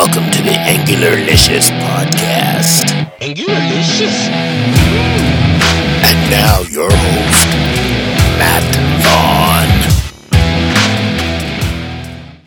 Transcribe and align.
Welcome 0.00 0.30
to 0.30 0.42
the 0.42 0.52
Angularlicious 0.52 1.68
podcast. 1.82 2.86
Angularlicious? 3.18 4.30
And 6.06 6.30
now 6.30 6.62
your 6.70 6.88
host, 6.90 7.48
Matt 8.38 8.64
Vaughn. 9.04 9.68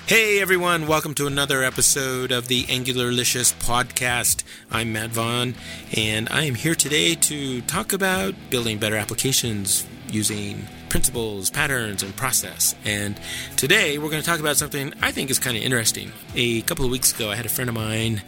Hey 0.08 0.42
everyone, 0.42 0.88
welcome 0.88 1.14
to 1.14 1.28
another 1.28 1.62
episode 1.64 2.32
of 2.32 2.48
the 2.48 2.64
Angularlicious 2.64 3.54
podcast. 3.54 4.44
I'm 4.72 4.92
Matt 4.92 5.12
Vaughn, 5.12 5.54
and 5.96 6.28
I 6.30 6.46
am 6.46 6.56
here 6.56 6.74
today 6.74 7.14
to 7.14 7.62
talk 7.62 7.94
about 7.94 8.34
building 8.50 8.80
better 8.80 8.96
applications 8.96 9.86
using 10.10 10.68
principles, 10.94 11.50
patterns, 11.50 12.04
and 12.04 12.16
process. 12.16 12.76
And 12.86 13.20
today 13.58 13.98
we're 13.98 14.12
going 14.12 14.22
to 14.22 14.30
talk 14.30 14.40
about 14.40 14.58
something 14.58 14.94
I 15.02 15.12
think 15.12 15.32
is 15.32 15.40
kind 15.40 15.58
of 15.58 15.64
interesting. 15.64 16.12
A 16.36 16.62
couple 16.62 16.86
of 16.86 16.92
weeks 16.92 17.12
ago, 17.12 17.32
I 17.32 17.36
had 17.36 17.48
a 17.48 17.50
friend 17.50 17.68
of 17.68 17.74
mine 17.76 18.22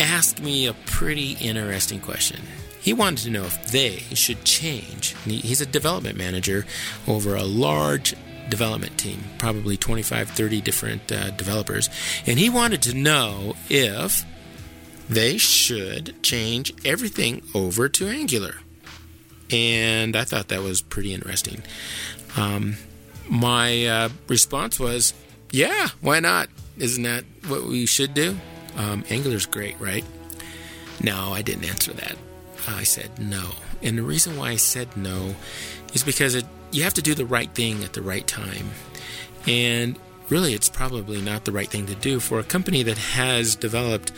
ask 0.00 0.40
me 0.40 0.66
a 0.66 0.72
pretty 0.72 1.32
interesting 1.32 2.00
question. 2.00 2.40
He 2.80 2.94
wanted 2.94 3.24
to 3.24 3.30
know 3.30 3.44
if 3.44 3.72
they 3.72 3.98
should 4.14 4.42
change. 4.44 5.16
He's 5.26 5.60
a 5.60 5.66
development 5.66 6.16
manager 6.16 6.64
over 7.06 7.36
a 7.36 7.44
large 7.44 8.14
development 8.48 8.96
team, 8.96 9.22
probably 9.36 9.76
25, 9.76 10.30
30 10.30 10.62
different 10.62 11.12
uh, 11.12 11.28
developers. 11.32 11.90
And 12.26 12.38
he 12.38 12.48
wanted 12.48 12.80
to 12.84 12.94
know 12.94 13.54
if 13.68 14.24
they 15.10 15.36
should 15.36 16.22
change 16.22 16.72
everything 16.86 17.42
over 17.54 17.86
to 17.90 18.08
Angular 18.08 18.54
and 19.50 20.16
I 20.16 20.24
thought 20.24 20.48
that 20.48 20.62
was 20.62 20.82
pretty 20.82 21.12
interesting. 21.12 21.62
Um, 22.36 22.76
my 23.28 23.86
uh, 23.86 24.08
response 24.26 24.78
was, 24.78 25.14
"Yeah, 25.50 25.88
why 26.00 26.20
not? 26.20 26.48
Isn't 26.76 27.02
that 27.04 27.24
what 27.46 27.64
we 27.64 27.86
should 27.86 28.14
do?" 28.14 28.38
Um, 28.76 29.04
Angular's 29.04 29.46
great, 29.46 29.78
right? 29.80 30.04
No, 31.02 31.32
I 31.32 31.42
didn't 31.42 31.64
answer 31.64 31.92
that. 31.92 32.16
I 32.66 32.82
said 32.82 33.18
no, 33.18 33.50
and 33.82 33.96
the 33.96 34.02
reason 34.02 34.36
why 34.36 34.50
I 34.50 34.56
said 34.56 34.96
no 34.96 35.34
is 35.94 36.04
because 36.04 36.34
it, 36.34 36.44
you 36.70 36.82
have 36.82 36.94
to 36.94 37.02
do 37.02 37.14
the 37.14 37.24
right 37.24 37.50
thing 37.54 37.82
at 37.82 37.94
the 37.94 38.02
right 38.02 38.26
time, 38.26 38.70
and 39.46 39.98
really, 40.28 40.52
it's 40.54 40.68
probably 40.68 41.20
not 41.20 41.44
the 41.44 41.52
right 41.52 41.68
thing 41.68 41.86
to 41.86 41.94
do 41.94 42.20
for 42.20 42.38
a 42.38 42.44
company 42.44 42.82
that 42.82 42.98
has 42.98 43.54
developed 43.54 44.12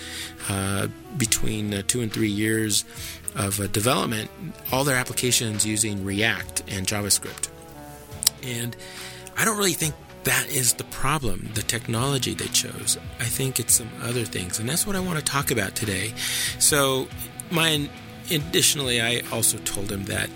uh, 0.48 0.88
between 1.16 1.72
uh, 1.72 1.82
two 1.86 2.00
and 2.00 2.12
three 2.12 2.28
years 2.30 2.84
of 3.36 3.60
uh, 3.60 3.66
development, 3.68 4.30
all 4.72 4.84
their 4.84 4.96
applications 4.96 5.66
using 5.66 6.04
React 6.04 6.64
and 6.68 6.86
JavaScript. 6.86 7.48
And 8.42 8.76
I 9.36 9.44
don't 9.44 9.58
really 9.58 9.74
think 9.74 9.94
that 10.24 10.48
is 10.48 10.74
the 10.74 10.84
problem, 10.84 11.48
the 11.54 11.62
technology 11.62 12.34
they 12.34 12.46
chose. 12.46 12.98
I 13.18 13.24
think 13.24 13.58
it's 13.58 13.74
some 13.74 13.90
other 14.02 14.24
things, 14.24 14.58
and 14.58 14.68
that's 14.68 14.86
what 14.86 14.96
I 14.96 15.00
want 15.00 15.18
to 15.18 15.24
talk 15.24 15.50
about 15.50 15.74
today. 15.74 16.12
So, 16.58 17.08
my 17.50 17.88
additionally, 18.30 19.00
I 19.00 19.22
also 19.32 19.58
told 19.58 19.90
him 19.90 20.04
that 20.04 20.28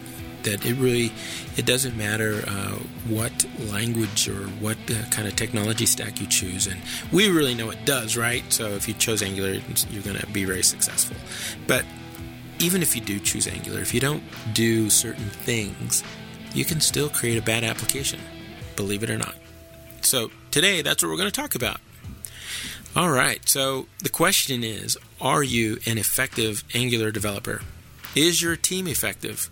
that 0.45 0.65
it 0.67 0.75
really 0.75 1.11
it 1.57 1.65
doesn't 1.65 1.97
matter 1.97 2.45
uh, 2.47 2.75
what 3.09 3.47
language 3.71 4.29
or 4.29 4.47
what 4.61 4.77
uh, 4.91 5.09
kind 5.11 5.27
of 5.27 5.37
technology 5.37 5.87
stack 5.87 6.21
you 6.21 6.27
choose, 6.27 6.67
and 6.67 6.81
we 7.13 7.31
really 7.31 7.55
know 7.55 7.69
it 7.71 7.85
does, 7.85 8.17
right? 8.17 8.45
So, 8.51 8.71
if 8.71 8.89
you 8.89 8.95
chose 8.95 9.23
Angular, 9.23 9.61
you're 9.91 10.03
going 10.03 10.17
to 10.17 10.27
be 10.29 10.47
very 10.47 10.63
successful. 10.63 11.17
But 11.67 11.85
even 12.59 12.83
if 12.83 12.95
you 12.95 13.01
do 13.01 13.19
choose 13.19 13.47
Angular, 13.47 13.81
if 13.81 13.95
you 13.95 14.01
don't 14.01 14.23
do 14.53 14.91
certain 14.91 15.25
things, 15.25 16.03
you 16.55 16.65
can 16.65 16.81
still 16.81 17.09
create 17.09 17.39
a 17.39 17.43
bad 17.43 17.65
application, 17.65 18.21
believe 18.77 19.03
it 19.03 19.11
or 19.11 19.19
not. 19.19 19.35
So, 20.03 20.31
today, 20.51 20.83
that's 20.83 21.03
what 21.03 21.09
we're 21.09 21.17
going 21.17 21.31
to 21.31 21.41
talk 21.41 21.55
about. 21.55 21.81
All 22.97 23.11
right, 23.11 23.47
so 23.49 23.89
the 24.03 24.09
question 24.09 24.63
is 24.63 24.97
Are 25.21 25.43
you 25.43 25.79
an 25.87 25.99
effective 25.99 26.63
Angular 26.75 27.11
developer? 27.11 27.63
Is 28.15 28.41
your 28.41 28.55
team 28.55 28.87
effective? 28.87 29.51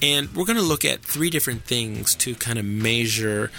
And 0.00 0.34
we're 0.34 0.44
going 0.44 0.56
to 0.56 0.62
look 0.62 0.84
at 0.84 1.02
three 1.02 1.30
different 1.30 1.64
things 1.64 2.14
to 2.16 2.34
kind 2.34 2.58
of 2.58 2.64
measure 2.64 3.50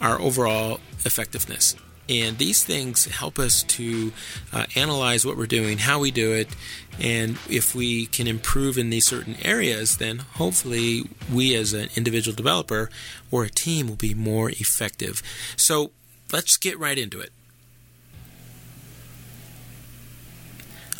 our 0.00 0.20
overall 0.20 0.80
effectiveness. 1.04 1.76
And 2.08 2.36
these 2.36 2.62
things 2.62 3.06
help 3.06 3.38
us 3.38 3.62
to 3.62 4.12
uh, 4.52 4.66
analyze 4.76 5.24
what 5.24 5.38
we're 5.38 5.46
doing, 5.46 5.78
how 5.78 6.00
we 6.00 6.10
do 6.10 6.32
it, 6.32 6.48
and 7.00 7.38
if 7.48 7.74
we 7.74 8.06
can 8.06 8.26
improve 8.26 8.78
in 8.78 8.90
these 8.90 9.06
certain 9.06 9.36
areas, 9.42 9.96
then 9.96 10.18
hopefully 10.18 11.04
we 11.32 11.54
as 11.54 11.72
an 11.72 11.88
individual 11.96 12.36
developer 12.36 12.90
or 13.30 13.44
a 13.44 13.50
team 13.50 13.88
will 13.88 13.96
be 13.96 14.14
more 14.14 14.50
effective. 14.50 15.22
So 15.56 15.90
let's 16.32 16.56
get 16.56 16.78
right 16.78 16.98
into 16.98 17.20
it. 17.20 17.32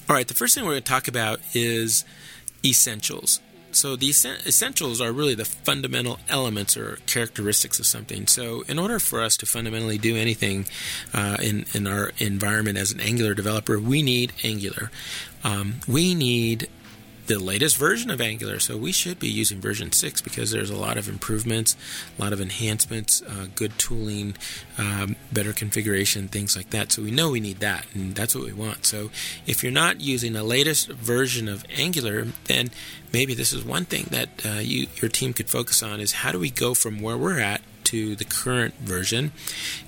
All 0.09 0.16
right, 0.16 0.26
the 0.26 0.34
first 0.34 0.54
thing 0.54 0.64
we're 0.64 0.72
going 0.72 0.82
to 0.82 0.88
talk 0.88 1.09
about 1.09 1.41
is 1.54 2.04
essentials 2.64 3.41
so 3.74 3.96
the 3.96 4.08
essentials 4.08 5.00
are 5.00 5.12
really 5.12 5.34
the 5.34 5.44
fundamental 5.44 6.18
elements 6.28 6.76
or 6.76 6.98
characteristics 7.06 7.78
of 7.78 7.86
something. 7.86 8.26
So 8.26 8.62
in 8.62 8.78
order 8.78 8.98
for 8.98 9.22
us 9.22 9.36
to 9.38 9.46
fundamentally 9.46 9.98
do 9.98 10.16
anything 10.16 10.66
uh, 11.12 11.36
in 11.42 11.66
in 11.74 11.86
our 11.86 12.12
environment 12.18 12.78
as 12.78 12.92
an 12.92 13.00
Angular 13.00 13.34
developer, 13.34 13.78
we 13.78 14.02
need 14.02 14.32
Angular. 14.42 14.90
Um, 15.42 15.80
we 15.86 16.14
need 16.14 16.68
the 17.26 17.38
latest 17.38 17.76
version 17.76 18.10
of 18.10 18.20
Angular. 18.20 18.58
So 18.58 18.76
we 18.76 18.92
should 18.92 19.18
be 19.18 19.28
using 19.28 19.60
version 19.60 19.92
6 19.92 20.20
because 20.20 20.50
there's 20.50 20.70
a 20.70 20.76
lot 20.76 20.96
of 20.96 21.08
improvements, 21.08 21.76
a 22.18 22.22
lot 22.22 22.32
of 22.32 22.40
enhancements, 22.40 23.22
uh, 23.22 23.46
good 23.54 23.78
tooling, 23.78 24.36
um, 24.78 25.16
better 25.32 25.52
configuration, 25.52 26.28
things 26.28 26.56
like 26.56 26.70
that. 26.70 26.92
So 26.92 27.02
we 27.02 27.10
know 27.10 27.30
we 27.30 27.40
need 27.40 27.60
that, 27.60 27.86
and 27.94 28.14
that's 28.14 28.34
what 28.34 28.44
we 28.44 28.52
want. 28.52 28.86
So 28.86 29.10
if 29.46 29.62
you're 29.62 29.72
not 29.72 30.00
using 30.00 30.32
the 30.32 30.44
latest 30.44 30.88
version 30.88 31.48
of 31.48 31.64
Angular, 31.76 32.26
then 32.44 32.70
maybe 33.12 33.34
this 33.34 33.52
is 33.52 33.64
one 33.64 33.84
thing 33.84 34.08
that 34.10 34.44
uh, 34.44 34.60
you, 34.60 34.86
your 34.96 35.08
team 35.08 35.32
could 35.32 35.48
focus 35.48 35.82
on 35.82 36.00
is 36.00 36.12
how 36.12 36.32
do 36.32 36.38
we 36.38 36.50
go 36.50 36.74
from 36.74 37.00
where 37.00 37.16
we're 37.16 37.40
at 37.40 37.62
to 37.84 38.16
the 38.16 38.24
current 38.24 38.74
version 38.78 39.30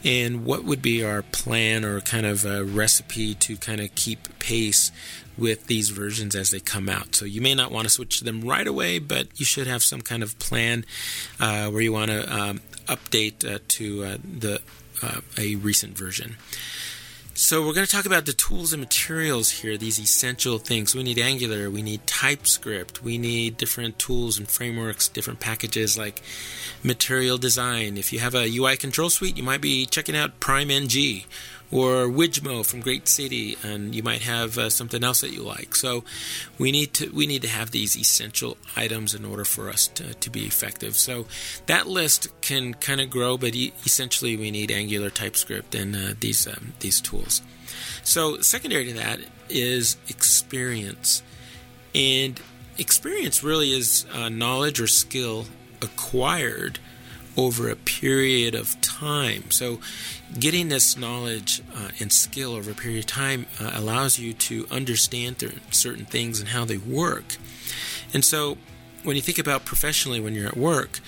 and 0.05 0.45
what 0.45 0.65
would 0.65 0.83
be 0.83 1.03
our 1.03 1.23
plan 1.23 1.85
or 1.85 2.01
kind 2.01 2.27
of 2.27 2.45
a 2.45 2.63
recipe 2.63 3.35
to 3.35 3.57
kind 3.57 3.81
of 3.81 3.95
keep 3.95 4.39
pace 4.39 4.93
with 5.39 5.67
these 5.67 5.91
versions 5.91 6.35
as 6.35 6.51
they 6.51 6.61
come 6.61 6.89
out. 6.89 7.15
So 7.15 7.25
you 7.25 7.41
may 7.41 7.55
not 7.55 7.71
want 7.71 7.87
to 7.87 7.91
switch 7.91 8.21
them 8.21 8.43
right 8.43 8.67
away, 8.67 8.99
but 8.99 9.29
you 9.39 9.45
should 9.45 9.67
have 9.67 9.83
some 9.83 10.01
kind 10.01 10.23
of 10.23 10.39
plan 10.39 10.85
uh, 11.39 11.69
where 11.71 11.83
you 11.83 11.93
want 11.93 12.11
to 12.11 12.35
um, 12.35 12.61
update 12.87 13.45
uh, 13.45 13.59
to 13.69 14.05
uh, 14.05 14.17
the 14.23 14.61
uh, 15.03 15.21
a 15.37 15.57
recent 15.57 15.97
version. 15.97 16.37
So 17.39 17.61
we're 17.61 17.75
going 17.75 17.85
to 17.85 17.93
talk 17.93 18.07
about 18.07 18.25
the 18.25 18.33
tools 18.33 18.73
and 18.73 18.81
materials 18.81 19.51
here, 19.51 19.77
these 19.77 19.99
essential 19.99 20.57
things. 20.57 20.95
We 20.95 21.03
need 21.03 21.19
Angular, 21.19 21.69
we 21.69 21.83
need 21.83 22.07
TypeScript, 22.07 23.03
we 23.03 23.19
need 23.19 23.59
different 23.59 23.99
tools 23.99 24.39
and 24.39 24.49
frameworks, 24.49 25.07
different 25.07 25.39
packages 25.39 25.99
like 25.99 26.23
material 26.83 27.37
design. 27.37 27.99
If 27.99 28.11
you 28.11 28.21
have 28.21 28.35
a 28.35 28.49
UI 28.49 28.79
control 28.79 29.11
suite, 29.11 29.37
you 29.37 29.43
might 29.43 29.61
be 29.61 29.85
checking 29.85 30.17
out 30.17 30.41
PrimeNG 30.41 31.27
or 31.71 32.07
Wijmo 32.07 32.65
from 32.65 32.83
GrapeCity, 32.83 33.63
and 33.65 33.95
you 33.95 34.03
might 34.03 34.23
have 34.23 34.57
uh, 34.57 34.71
something 34.71 35.03
else 35.03 35.21
that 35.23 35.33
you 35.33 35.43
like. 35.43 35.75
So 35.75 36.05
we 36.59 36.71
need 36.71 36.95
to 36.95 37.11
we 37.11 37.27
need 37.27 37.43
to 37.43 37.49
have 37.49 37.71
these 37.71 37.97
essential 37.97 38.57
items 38.77 39.15
in 39.15 39.25
order 39.25 39.45
for 39.45 39.69
us 39.69 39.89
to, 39.89 40.15
to 40.15 40.31
be 40.31 40.47
effective. 40.47 40.97
So 40.97 41.27
that 41.67 41.87
list 41.87 42.29
can 42.41 42.75
kind 42.75 43.01
of 43.01 43.11
grow, 43.11 43.37
but 43.37 43.55
e- 43.55 43.73
essentially 43.85 44.37
we 44.37 44.51
need 44.51 44.71
Angular, 44.71 45.11
TypeScript, 45.11 45.75
and 45.75 45.97
uh, 45.97 46.15
these 46.21 46.47
um, 46.47 46.75
these 46.81 47.01
tools. 47.01 47.43
So 48.03 48.41
secondary 48.41 48.87
to 48.87 48.93
that 48.95 49.21
is 49.49 49.97
experience, 50.09 51.23
and 51.95 52.41
experience 52.79 53.43
really 53.43 53.73
is 53.73 54.07
uh, 54.13 54.29
knowledge 54.29 54.81
or 54.81 54.87
skill 54.87 55.47
acquired 55.83 56.79
over 57.37 57.69
a 57.69 57.77
period 57.77 58.55
of 58.55 58.81
time. 58.81 59.51
So, 59.51 59.81
getting 60.39 60.69
this 60.69 60.97
knowledge 60.97 61.63
uh, 61.75 61.89
and 62.01 62.13
skill 62.13 62.55
over 62.55 62.71
a 62.71 62.75
period 62.75 63.01
of 63.01 63.07
time 63.07 63.47
uh, 63.61 63.73
allows 63.75 64.19
you 64.19 64.33
to 64.33 64.67
understand 64.71 65.61
certain 65.71 66.07
things 66.07 66.41
and 66.41 66.49
how 66.49 66.65
they 66.65 66.79
work. 66.79 67.37
And 68.15 68.25
so, 68.25 68.57
when 69.03 69.17
you 69.17 69.23
think 69.23 69.39
about 69.39 69.65
professionally 69.65 70.21
when 70.21 70.35
you're 70.35 70.49
at 70.49 70.57
work, 70.57 71.01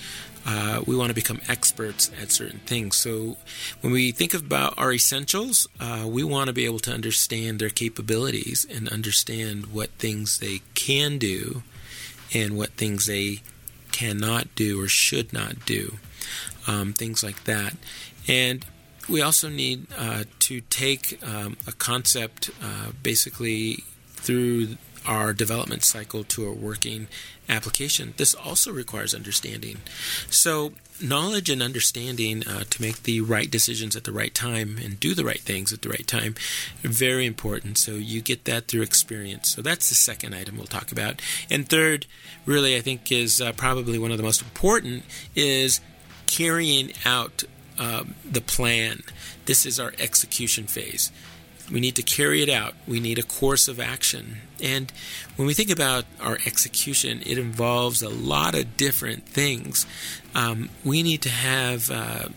uh, 0.45 0.81
we 0.85 0.95
want 0.95 1.09
to 1.09 1.15
become 1.15 1.41
experts 1.49 2.09
at 2.21 2.31
certain 2.31 2.59
things. 2.59 2.95
So, 2.95 3.37
when 3.81 3.91
we 3.91 4.11
think 4.11 4.33
about 4.33 4.75
our 4.77 4.93
essentials, 4.93 5.67
uh, 5.79 6.05
we 6.07 6.23
want 6.23 6.47
to 6.47 6.53
be 6.53 6.65
able 6.65 6.79
to 6.79 6.91
understand 6.91 7.59
their 7.59 7.69
capabilities 7.69 8.65
and 8.69 8.87
understand 8.89 9.73
what 9.73 9.89
things 9.91 10.37
they 10.39 10.61
can 10.75 11.17
do 11.17 11.63
and 12.33 12.55
what 12.55 12.69
things 12.71 13.07
they 13.07 13.41
cannot 13.91 14.53
do 14.55 14.81
or 14.81 14.87
should 14.87 15.33
not 15.33 15.65
do 15.65 15.97
um, 16.67 16.93
things 16.93 17.23
like 17.23 17.43
that. 17.45 17.75
And 18.27 18.65
we 19.07 19.21
also 19.21 19.49
need 19.49 19.87
uh, 19.97 20.25
to 20.39 20.61
take 20.61 21.19
um, 21.25 21.57
a 21.67 21.71
concept 21.71 22.51
uh, 22.61 22.91
basically 23.01 23.83
through 24.15 24.77
our 25.05 25.33
development 25.33 25.83
cycle 25.83 26.23
to 26.25 26.47
a 26.47 26.53
working 26.53 27.07
application, 27.47 28.13
this 28.17 28.33
also 28.35 28.71
requires 28.71 29.15
understanding. 29.15 29.77
So, 30.29 30.73
knowledge 31.01 31.49
and 31.49 31.63
understanding 31.63 32.45
uh, 32.45 32.65
to 32.69 32.81
make 32.81 33.03
the 33.03 33.21
right 33.21 33.49
decisions 33.49 33.95
at 33.95 34.03
the 34.03 34.11
right 34.11 34.35
time 34.35 34.77
and 34.83 34.99
do 34.99 35.15
the 35.15 35.23
right 35.23 35.39
things 35.39 35.71
at 35.71 35.81
the 35.81 35.89
right 35.89 36.05
time 36.05 36.35
very 36.81 37.25
important. 37.25 37.77
So, 37.77 37.93
you 37.93 38.21
get 38.21 38.45
that 38.45 38.67
through 38.67 38.83
experience. 38.83 39.49
So, 39.49 39.61
that's 39.61 39.89
the 39.89 39.95
second 39.95 40.35
item 40.35 40.57
we'll 40.57 40.67
talk 40.67 40.91
about. 40.91 41.21
And 41.49 41.67
third, 41.67 42.05
really, 42.45 42.75
I 42.75 42.81
think 42.81 43.11
is 43.11 43.41
uh, 43.41 43.53
probably 43.53 43.97
one 43.97 44.11
of 44.11 44.17
the 44.17 44.23
most 44.23 44.41
important 44.41 45.03
is 45.35 45.81
carrying 46.29 46.93
out 47.05 47.43
um, 47.79 48.15
the 48.29 48.41
plan. 48.41 49.01
This 49.45 49.65
is 49.65 49.79
our 49.79 49.93
execution 49.99 50.65
phase. 50.65 51.11
We 51.71 51.79
need 51.79 51.95
to 51.95 52.03
carry 52.03 52.41
it 52.41 52.49
out. 52.49 52.73
We 52.87 52.99
need 52.99 53.19
a 53.19 53.23
course 53.23 53.67
of 53.67 53.79
action. 53.79 54.37
And 54.61 54.91
when 55.35 55.47
we 55.47 55.53
think 55.53 55.69
about 55.69 56.05
our 56.19 56.39
execution, 56.45 57.21
it 57.25 57.37
involves 57.37 58.01
a 58.01 58.09
lot 58.09 58.55
of 58.55 58.75
different 58.75 59.25
things. 59.25 59.85
Um, 60.33 60.69
we 60.83 61.03
need 61.03 61.21
to 61.23 61.29
have 61.29 61.91
uh, 61.91 62.29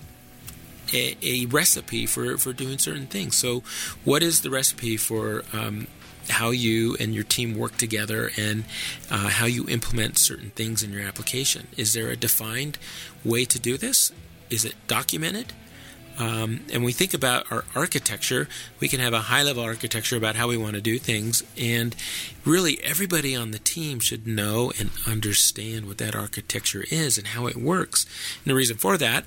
a, 0.93 1.17
a, 1.23 1.47
recipe 1.47 2.07
for, 2.07 2.37
for 2.37 2.53
doing 2.53 2.79
certain 2.79 3.07
things. 3.07 3.37
So, 3.37 3.63
what 4.05 4.23
is 4.23 4.43
the 4.43 4.51
recipe 4.51 4.97
for 4.97 5.45
um, 5.53 5.87
how 6.29 6.51
you 6.51 6.97
and 7.01 7.15
your 7.15 7.25
team 7.25 7.57
work 7.57 7.77
together 7.77 8.31
and 8.37 8.65
uh, 9.11 9.29
how 9.29 9.47
you 9.47 9.69
implement 9.69 10.19
certain 10.19 10.51
things 10.51 10.83
in 10.83 10.93
your 10.93 11.03
application? 11.03 11.69
Is 11.77 11.93
there 11.93 12.09
a 12.09 12.17
defined 12.17 12.79
way 13.25 13.45
to 13.45 13.59
do 13.59 13.77
this? 13.77 14.13
Is 14.51 14.65
it 14.65 14.75
documented? 14.87 15.53
Um, 16.19 16.61
and 16.73 16.85
we 16.85 16.93
think 16.93 17.15
about 17.15 17.51
our 17.51 17.65
architecture, 17.75 18.49
we 18.81 18.89
can 18.89 19.01
have 19.01 19.15
a 19.15 19.21
high 19.21 19.43
level 19.43 19.65
architecture 19.65 20.17
about 20.17 20.37
how 20.37 20.49
we 20.49 20.57
want 20.57 20.75
to 20.75 20.83
do 20.83 20.99
things. 20.99 21.43
And 21.59 21.97
really, 22.45 22.83
everybody 22.83 23.35
on 23.35 23.51
the 23.51 23.59
team 23.59 23.99
should 23.99 24.27
know 24.27 24.73
and 24.79 24.91
understand 25.07 25.87
what 25.87 25.99
that 25.99 26.15
architecture 26.15 26.85
is 26.91 27.17
and 27.17 27.29
how 27.29 27.47
it 27.47 27.57
works. 27.57 28.05
And 28.45 28.51
the 28.51 28.55
reason 28.55 28.77
for 28.77 28.99
that 28.99 29.25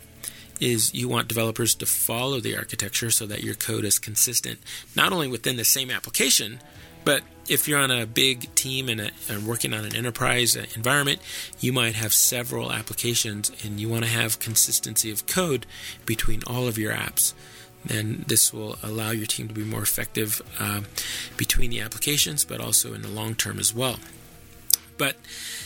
is 0.60 0.94
you 0.94 1.10
want 1.10 1.28
developers 1.28 1.76
to 1.76 1.86
follow 1.86 2.40
the 2.40 2.56
architecture 2.56 3.12
so 3.12 3.26
that 3.26 3.44
your 3.44 3.56
code 3.56 3.84
is 3.84 4.00
consistent, 4.00 4.60
not 4.96 5.12
only 5.12 5.28
within 5.28 5.58
the 5.58 5.66
same 5.66 5.92
application, 5.92 6.60
but 7.06 7.22
if 7.48 7.68
you're 7.68 7.80
on 7.80 7.92
a 7.92 8.06
big 8.06 8.54
team 8.56 8.90
and, 8.90 9.00
a, 9.00 9.12
and, 9.30 9.46
working 9.46 9.74
on 9.74 9.86
an 9.86 9.96
enterprise 9.96 10.58
uh, 10.58 10.66
environment, 10.76 11.20
you 11.60 11.72
might 11.72 11.96
have 11.96 12.12
several 12.12 12.72
applications 12.72 13.52
and 13.64 13.80
you 13.80 13.88
want 13.88 14.04
to 14.04 14.10
have 14.10 14.40
consistency 14.40 15.12
of 15.12 15.28
code 15.28 15.66
between 16.06 16.42
all 16.48 16.68
of 16.68 16.78
your 16.78 16.94
apps. 16.94 17.34
And 17.88 18.24
this 18.24 18.52
will 18.52 18.78
allow 18.82 19.12
your 19.12 19.28
team 19.28 19.48
to 19.48 19.54
be 19.54 19.64
more 19.64 19.84
effective 19.84 20.42
uh, 20.60 20.82
between 21.38 21.70
the 21.70 21.82
applications, 21.82 22.44
but 22.44 22.60
also 22.60 22.94
in 22.96 23.04
the 23.04 23.10
long 23.10 23.36
term 23.36 23.60
as 23.60 23.76
well. 23.76 23.98
But 24.98 25.18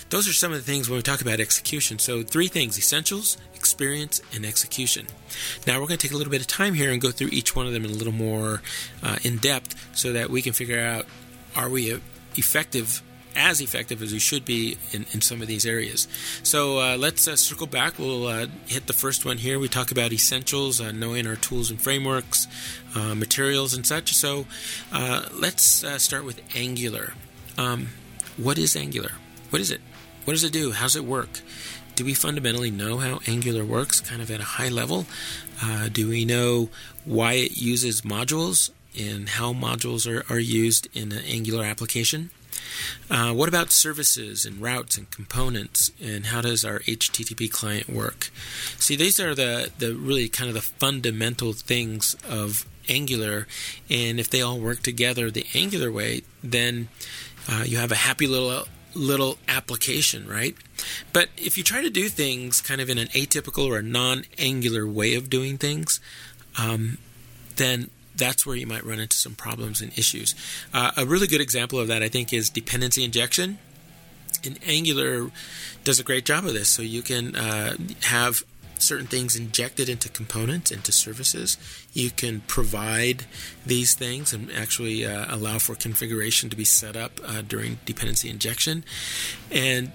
those 0.09 0.27
are 0.27 0.33
some 0.33 0.51
of 0.51 0.57
the 0.57 0.63
things 0.63 0.89
when 0.89 0.97
we 0.97 1.03
talk 1.03 1.21
about 1.21 1.39
execution. 1.39 1.99
So, 1.99 2.23
three 2.23 2.47
things 2.47 2.77
essentials, 2.77 3.37
experience, 3.55 4.21
and 4.33 4.45
execution. 4.45 5.07
Now, 5.67 5.79
we're 5.79 5.87
going 5.87 5.99
to 5.99 6.07
take 6.07 6.13
a 6.13 6.17
little 6.17 6.31
bit 6.31 6.41
of 6.41 6.47
time 6.47 6.73
here 6.73 6.91
and 6.91 6.99
go 6.99 7.11
through 7.11 7.29
each 7.31 7.55
one 7.55 7.67
of 7.67 7.73
them 7.73 7.85
in 7.85 7.91
a 7.91 7.93
little 7.93 8.11
more 8.11 8.61
uh, 9.03 9.17
in 9.23 9.37
depth 9.37 9.75
so 9.95 10.11
that 10.13 10.29
we 10.29 10.41
can 10.41 10.51
figure 10.51 10.79
out 10.79 11.05
are 11.55 11.69
we 11.69 11.99
effective 12.35 13.01
as 13.35 13.61
effective 13.61 14.01
as 14.01 14.11
we 14.11 14.19
should 14.19 14.43
be 14.43 14.77
in, 14.91 15.05
in 15.13 15.21
some 15.21 15.41
of 15.41 15.47
these 15.47 15.65
areas. 15.65 16.07
So 16.43 16.79
uh, 16.79 16.97
let's 16.97 17.27
uh, 17.27 17.35
circle 17.35 17.67
back. 17.67 17.97
We'll 17.97 18.27
uh, 18.27 18.47
hit 18.67 18.87
the 18.87 18.93
first 18.93 19.25
one 19.25 19.37
here. 19.37 19.59
We 19.59 19.67
talk 19.67 19.91
about 19.91 20.11
essentials, 20.11 20.81
uh, 20.81 20.91
knowing 20.91 21.27
our 21.27 21.35
tools 21.35 21.69
and 21.69 21.81
frameworks, 21.81 22.47
uh, 22.95 23.15
materials, 23.15 23.73
and 23.73 23.85
such. 23.85 24.13
So 24.13 24.45
uh, 24.91 25.27
let's 25.33 25.85
start 26.03 26.25
with 26.25 26.41
Angular. 26.55 27.13
Um, 27.57 27.89
what 28.37 28.57
is 28.57 28.75
Angular? 28.75 29.13
What 29.49 29.61
is 29.61 29.71
it? 29.71 29.81
What 30.25 30.33
does 30.33 30.43
it 30.43 30.53
do? 30.53 30.71
How's 30.71 30.95
it 30.95 31.05
work? 31.05 31.41
Do 31.95 32.05
we 32.05 32.13
fundamentally 32.13 32.71
know 32.71 32.97
how 32.97 33.19
Angular 33.27 33.65
works, 33.65 33.99
kind 33.99 34.21
of 34.21 34.31
at 34.31 34.39
a 34.39 34.43
high 34.43 34.69
level? 34.69 35.05
do 35.91 36.07
we 36.07 36.23
know 36.23 36.69
why 37.03 37.33
it 37.33 37.57
uses 37.57 38.01
modules? 38.01 38.71
And 38.99 39.29
how 39.29 39.53
modules 39.53 40.05
are, 40.07 40.31
are 40.31 40.39
used 40.39 40.87
in 40.93 41.11
an 41.11 41.23
Angular 41.25 41.63
application. 41.63 42.29
Uh, 43.09 43.33
what 43.33 43.49
about 43.49 43.71
services 43.71 44.45
and 44.45 44.61
routes 44.61 44.97
and 44.97 45.09
components, 45.11 45.91
and 46.01 46.27
how 46.27 46.41
does 46.41 46.63
our 46.63 46.79
HTTP 46.79 47.51
client 47.51 47.89
work? 47.89 48.29
See, 48.77 48.95
these 48.95 49.19
are 49.19 49.33
the, 49.33 49.71
the 49.77 49.95
really 49.95 50.29
kind 50.29 50.47
of 50.47 50.53
the 50.53 50.61
fundamental 50.61 51.53
things 51.53 52.15
of 52.27 52.65
Angular, 52.87 53.47
and 53.89 54.19
if 54.19 54.29
they 54.29 54.41
all 54.41 54.59
work 54.59 54.81
together 54.81 55.29
the 55.29 55.45
Angular 55.53 55.91
way, 55.91 56.21
then 56.43 56.89
uh, 57.47 57.63
you 57.65 57.77
have 57.77 57.91
a 57.91 57.95
happy 57.95 58.27
little 58.27 58.65
little 58.95 59.37
application, 59.47 60.27
right? 60.27 60.55
But 61.13 61.29
if 61.37 61.57
you 61.57 61.63
try 61.63 61.81
to 61.83 61.91
do 61.91 62.09
things 62.09 62.59
kind 62.59 62.81
of 62.81 62.89
in 62.89 62.97
an 62.97 63.07
atypical 63.09 63.67
or 63.69 63.77
a 63.77 63.83
non-Angular 63.83 64.87
way 64.87 65.13
of 65.13 65.29
doing 65.29 65.59
things, 65.59 65.99
um, 66.57 66.97
then 67.55 67.91
that's 68.19 68.45
where 68.45 68.55
you 68.55 68.67
might 68.67 68.85
run 68.85 68.99
into 68.99 69.17
some 69.17 69.33
problems 69.33 69.81
and 69.81 69.97
issues. 69.97 70.35
Uh, 70.73 70.91
a 70.95 71.05
really 71.05 71.25
good 71.25 71.41
example 71.41 71.79
of 71.79 71.87
that, 71.87 72.03
I 72.03 72.09
think, 72.09 72.31
is 72.31 72.49
dependency 72.49 73.03
injection. 73.03 73.57
And 74.45 74.59
Angular 74.65 75.31
does 75.83 75.99
a 75.99 76.03
great 76.03 76.25
job 76.25 76.45
of 76.45 76.53
this. 76.53 76.69
So 76.69 76.81
you 76.81 77.01
can 77.01 77.35
uh, 77.35 77.75
have 78.03 78.43
certain 78.77 79.07
things 79.07 79.35
injected 79.35 79.89
into 79.89 80.09
components, 80.09 80.71
into 80.71 80.91
services. 80.91 81.57
You 81.93 82.11
can 82.11 82.41
provide 82.41 83.25
these 83.65 83.93
things 83.93 84.33
and 84.33 84.51
actually 84.51 85.05
uh, 85.05 85.25
allow 85.33 85.59
for 85.59 85.75
configuration 85.75 86.49
to 86.49 86.55
be 86.55 86.63
set 86.63 86.95
up 86.95 87.19
uh, 87.25 87.41
during 87.41 87.79
dependency 87.85 88.29
injection. 88.29 88.83
And 89.51 89.91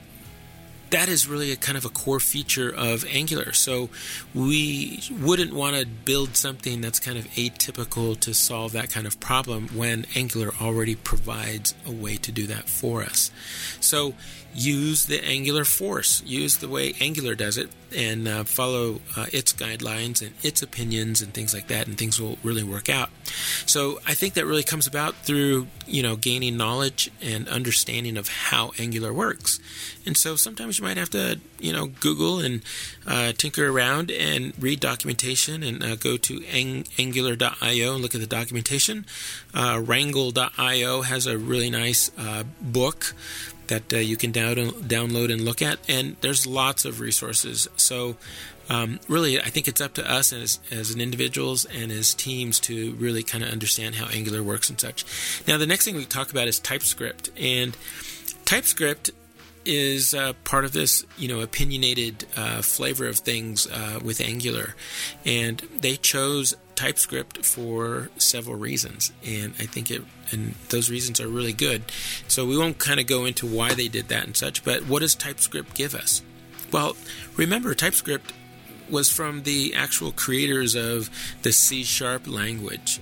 that 0.94 1.08
is 1.08 1.26
really 1.26 1.50
a 1.50 1.56
kind 1.56 1.76
of 1.76 1.84
a 1.84 1.88
core 1.88 2.20
feature 2.20 2.72
of 2.72 3.04
Angular. 3.10 3.52
So 3.52 3.90
we 4.32 5.02
wouldn't 5.10 5.52
want 5.52 5.74
to 5.74 5.84
build 5.84 6.36
something 6.36 6.80
that's 6.80 7.00
kind 7.00 7.18
of 7.18 7.24
atypical 7.32 8.18
to 8.20 8.32
solve 8.32 8.70
that 8.72 8.90
kind 8.90 9.04
of 9.04 9.18
problem 9.18 9.66
when 9.74 10.06
Angular 10.14 10.52
already 10.60 10.94
provides 10.94 11.74
a 11.84 11.90
way 11.90 12.16
to 12.18 12.30
do 12.30 12.46
that 12.46 12.68
for 12.68 13.02
us. 13.02 13.32
So 13.80 14.14
use 14.54 15.06
the 15.06 15.22
Angular 15.24 15.64
force, 15.64 16.22
use 16.24 16.58
the 16.58 16.68
way 16.68 16.94
Angular 17.00 17.34
does 17.34 17.58
it, 17.58 17.70
and 17.94 18.26
uh, 18.26 18.44
follow 18.44 19.00
uh, 19.16 19.26
its 19.32 19.52
guidelines 19.52 20.20
and 20.20 20.32
its 20.42 20.62
opinions 20.62 21.22
and 21.22 21.32
things 21.32 21.54
like 21.54 21.68
that, 21.68 21.86
and 21.86 21.98
things 21.98 22.20
will 22.20 22.38
really 22.42 22.62
work 22.62 22.88
out. 22.88 23.10
So 23.66 24.00
I 24.06 24.14
think 24.14 24.34
that 24.34 24.46
really 24.46 24.62
comes 24.62 24.86
about 24.86 25.14
through 25.16 25.68
you 25.86 26.02
know 26.02 26.16
gaining 26.16 26.56
knowledge 26.56 27.10
and 27.20 27.48
understanding 27.48 28.16
of 28.16 28.28
how 28.28 28.72
Angular 28.78 29.12
works. 29.12 29.58
And 30.06 30.16
so 30.16 30.36
sometimes 30.36 30.78
you 30.78 30.84
might 30.84 30.96
have 30.96 31.10
to 31.10 31.40
you 31.58 31.72
know 31.72 31.86
Google 31.86 32.40
and 32.40 32.62
uh, 33.06 33.32
tinker 33.32 33.68
around 33.68 34.10
and 34.10 34.52
read 34.58 34.80
documentation 34.80 35.62
and 35.62 35.82
uh, 35.82 35.96
go 35.96 36.16
to 36.16 36.44
ang- 36.46 36.86
Angular.io 36.98 37.94
and 37.94 38.02
look 38.02 38.14
at 38.14 38.20
the 38.20 38.26
documentation. 38.26 39.06
Uh, 39.52 39.80
Rangle.io 39.84 41.02
has 41.02 41.26
a 41.26 41.38
really 41.38 41.70
nice 41.70 42.10
uh, 42.18 42.44
book 42.60 43.14
that 43.68 43.92
uh, 43.92 43.96
you 43.96 44.16
can 44.16 44.32
down- 44.32 44.56
download 44.56 45.32
and 45.32 45.44
look 45.44 45.62
at. 45.62 45.78
And 45.88 46.16
there's 46.20 46.46
lots 46.46 46.84
of 46.84 47.00
resources. 47.00 47.68
So, 47.76 48.16
um, 48.70 48.98
really, 49.08 49.38
I 49.38 49.50
think 49.50 49.68
it's 49.68 49.80
up 49.80 49.94
to 49.94 50.10
us 50.10 50.32
as, 50.32 50.58
as 50.70 50.90
an 50.90 51.00
individuals 51.00 51.66
and 51.66 51.92
as 51.92 52.14
teams 52.14 52.58
to 52.60 52.94
really 52.94 53.22
kind 53.22 53.44
of 53.44 53.50
understand 53.50 53.96
how 53.96 54.06
Angular 54.06 54.42
works 54.42 54.70
and 54.70 54.80
such. 54.80 55.04
Now, 55.46 55.58
the 55.58 55.66
next 55.66 55.84
thing 55.84 55.96
we 55.96 56.06
talk 56.06 56.30
about 56.30 56.48
is 56.48 56.58
TypeScript. 56.58 57.28
And 57.38 57.76
TypeScript 58.46 59.10
is 59.66 60.14
uh, 60.14 60.32
part 60.44 60.64
of 60.64 60.72
this, 60.72 61.04
you 61.16 61.28
know, 61.28 61.40
opinionated 61.40 62.26
uh, 62.36 62.62
flavor 62.62 63.06
of 63.06 63.18
things 63.18 63.66
uh, 63.66 63.98
with 64.02 64.20
Angular, 64.20 64.74
and 65.24 65.58
they 65.80 65.96
chose 65.96 66.54
TypeScript 66.76 67.44
for 67.44 68.10
several 68.16 68.56
reasons, 68.56 69.12
and 69.24 69.54
I 69.58 69.66
think 69.66 69.90
it 69.90 70.02
and 70.30 70.54
those 70.70 70.90
reasons 70.90 71.20
are 71.20 71.28
really 71.28 71.52
good. 71.52 71.84
So 72.28 72.46
we 72.46 72.56
won't 72.56 72.78
kind 72.78 72.98
of 72.98 73.06
go 73.06 73.24
into 73.24 73.46
why 73.46 73.74
they 73.74 73.88
did 73.88 74.08
that 74.08 74.24
and 74.24 74.36
such, 74.36 74.64
but 74.64 74.86
what 74.86 75.00
does 75.00 75.14
TypeScript 75.14 75.74
give 75.74 75.94
us? 75.94 76.22
Well, 76.72 76.96
remember 77.36 77.74
TypeScript 77.74 78.32
was 78.90 79.10
from 79.10 79.42
the 79.42 79.74
actual 79.74 80.12
creators 80.12 80.74
of 80.74 81.10
the 81.42 81.52
C 81.52 81.84
sharp 81.84 82.26
language, 82.26 83.00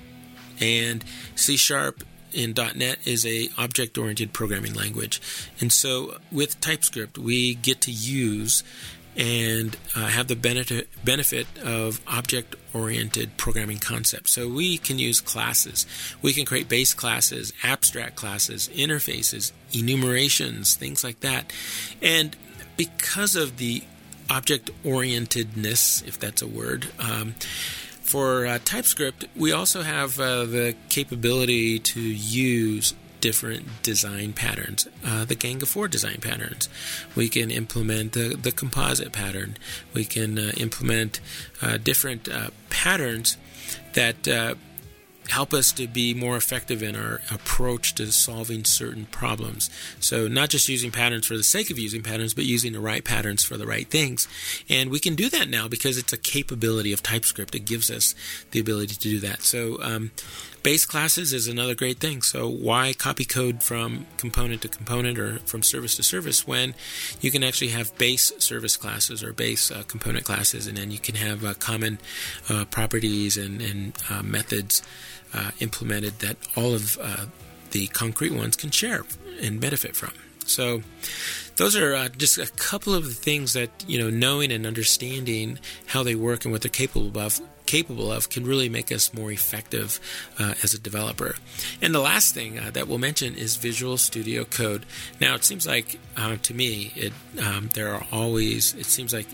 and 0.61 1.05
C 1.35 1.57
sharp 1.57 2.05
in 2.33 2.55
.NET 2.57 2.99
is 3.05 3.27
a 3.27 3.49
object-oriented 3.59 4.33
programming 4.33 4.75
language, 4.75 5.21
and 5.61 5.73
so 5.73 6.19
with 6.31 6.61
TypeScript 6.61 7.19
we 7.19 7.55
get 7.55 7.81
to 7.83 7.91
use 7.91 8.65
and 9.17 9.77
uh, 9.95 10.07
have 10.07 10.29
the 10.29 10.37
benefit 10.37 10.89
benefit 11.05 11.47
of 11.63 12.01
object 12.07 12.57
oriented 12.75 13.37
programming 13.37 13.79
concepts. 13.79 14.33
So 14.33 14.49
we 14.49 14.79
can 14.79 14.99
use 14.99 15.21
classes. 15.21 15.87
We 16.21 16.33
can 16.33 16.45
create 16.45 16.69
base 16.69 16.95
classes, 16.95 17.53
abstract 17.63 18.17
classes, 18.17 18.69
interfaces, 18.75 19.53
enumerations, 19.73 20.75
things 20.75 21.05
like 21.05 21.21
that. 21.21 21.53
And 22.01 22.37
because 22.77 23.37
of 23.37 23.59
the 23.59 23.83
object 24.31 24.71
orientedness, 24.85 26.07
if 26.07 26.19
that's 26.19 26.43
a 26.43 26.47
word, 26.47 26.89
um, 26.99 27.35
for 28.03 28.47
uh, 28.47 28.59
TypeScript, 28.65 29.27
we 29.37 29.53
also 29.53 29.83
have 29.83 30.21
uh, 30.21 30.45
the 30.45 30.75
capability 30.89 31.79
to 31.79 32.01
use 32.01 32.95
different 33.23 33.83
design 33.83 34.35
patterns, 34.35 34.87
uh, 35.07 35.25
the 35.25 35.35
Gang 35.35 35.63
of 35.63 35.69
Four 35.69 35.89
design 35.89 36.19
patterns. 36.21 36.69
We 37.17 37.31
can 37.31 37.51
implement 37.51 38.13
the, 38.13 38.37
the 38.37 38.53
composite 38.53 39.13
pattern. 39.13 39.57
We 39.95 40.05
can 40.05 40.39
uh, 40.39 40.53
implement 40.59 41.21
uh, 41.63 41.79
different 41.79 42.29
uh, 42.29 42.51
patterns 42.69 43.39
that 43.95 44.29
uh, 44.29 44.57
help 45.33 45.55
us 45.55 45.73
to 45.73 45.89
be 45.89 46.13
more 46.13 46.37
effective 46.37 46.83
in 46.83 46.95
our 46.95 47.23
approach 47.31 47.95
to 47.95 48.13
solving 48.13 48.65
certain 48.65 49.07
problems. 49.07 49.71
So, 49.99 50.29
not 50.29 50.51
just 50.51 50.69
using 50.69 50.91
patterns 50.91 51.27
for 51.27 51.39
the 51.39 51.43
sake 51.43 51.71
of 51.71 51.79
using 51.79 52.03
patterns, 52.03 52.35
but 52.35 52.45
using 52.45 52.75
the 52.75 52.81
right 52.81 53.03
patterns 53.03 53.43
for 53.43 53.57
the 53.57 53.67
right 53.67 53.89
things. 53.89 54.29
And 54.69 54.91
we 54.91 55.01
can 55.01 55.15
do 55.15 55.31
that 55.31 55.49
now 55.49 55.69
because 55.69 55.97
it's 55.97 56.13
a 56.13 56.19
capability 56.19 56.93
of 56.93 57.03
TypeScript. 57.03 57.55
It 57.55 57.65
gives 57.65 57.91
us 57.91 58.15
the 58.51 58.61
ability 58.61 58.95
to 58.95 59.01
do 59.01 59.21
that. 59.21 59.43
So, 59.43 59.83
um, 59.83 60.11
base 60.63 60.85
classes 60.85 61.33
is 61.33 61.49
another 61.49 61.75
great 61.75 61.99
thing. 61.99 62.21
So, 62.21 62.47
why 62.47 62.93
copy 62.93 63.25
code 63.25 63.63
from 63.63 64.07
component 64.19 64.61
to 64.63 64.69
component 64.69 65.19
or 65.19 65.39
from 65.41 65.63
service 65.63 65.97
to 65.97 66.03
service 66.03 66.47
when 66.47 66.75
you 67.23 67.31
can 67.31 67.43
actually 67.43 67.71
have 67.71 67.97
base 67.97 68.33
service 68.37 68.77
classes 68.77 69.23
or 69.23 69.33
base 69.33 69.71
uh, 69.71 69.83
component 69.89 70.27
classes, 70.27 70.67
and 70.67 70.77
then 70.77 70.91
you 70.91 70.99
can 70.99 71.15
have 71.15 71.43
uh, 71.43 71.55
common 71.55 71.99
uh, 72.51 72.67
properties 72.67 73.39
and, 73.39 73.63
and 73.63 73.95
uh, 74.11 74.23
methods 74.23 74.83
uh, 75.35 75.51
implemented 75.61 76.19
that 76.21 76.37
all 76.57 76.75
of 76.75 76.99
uh, 77.01 77.27
the 77.71 77.87
concrete 77.89 78.33
ones 78.33 78.57
can 78.57 78.71
share 78.71 79.05
and 79.41 79.61
benefit 79.61 79.97
from. 79.97 80.13
So, 80.45 80.83
those 81.57 81.77
are 81.77 81.95
uh, 81.95 82.09
just 82.09 82.39
a 82.39 82.47
couple 82.47 82.95
of 82.95 83.05
the 83.05 83.15
things 83.15 83.53
that 83.53 83.71
you 83.87 83.99
know, 83.99 84.11
knowing 84.11 84.51
and 84.51 84.67
understanding 84.67 85.59
how 85.87 86.03
they 86.03 86.15
work 86.15 86.45
and 86.45 86.53
what 86.53 86.63
they're 86.63 86.71
capable 86.71 87.21
of, 87.21 87.41
capable 87.67 88.11
of, 88.11 88.29
can 88.29 88.45
really 88.45 88.69
make 88.69 88.91
us 88.91 89.15
more 89.15 89.31
effective 89.31 90.01
uh, 90.39 90.55
as 90.63 90.75
a 90.75 90.79
developer. 90.79 91.37
And 91.81 91.95
the 91.95 92.01
last 92.01 92.35
thing 92.35 92.59
uh, 92.59 92.71
that 92.73 92.89
we'll 92.89 92.99
mention 92.99 93.35
is 93.35 93.57
Visual 93.57 93.99
Studio 93.99 94.45
Code. 94.45 94.85
Now, 95.21 95.35
it 95.35 95.45
seems 95.45 95.67
like 95.67 95.99
uh, 96.17 96.37
to 96.43 96.55
me, 96.55 96.93
it 96.97 97.13
um, 97.41 97.71
there 97.75 97.95
are 97.95 98.07
always. 98.11 98.75
It 98.75 98.87
seems 98.87 99.13
like 99.13 99.29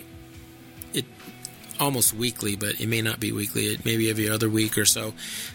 it 0.92 1.04
almost 1.80 2.14
weekly, 2.14 2.56
but 2.56 2.80
it 2.80 2.86
may 2.88 3.02
not 3.02 3.20
be 3.20 3.32
weekly. 3.32 3.66
It 3.66 3.84
may 3.84 3.96
be 3.96 4.10
every 4.10 4.28
other 4.28 4.48
week 4.48 4.76
or 4.76 4.84
so. 4.84 5.14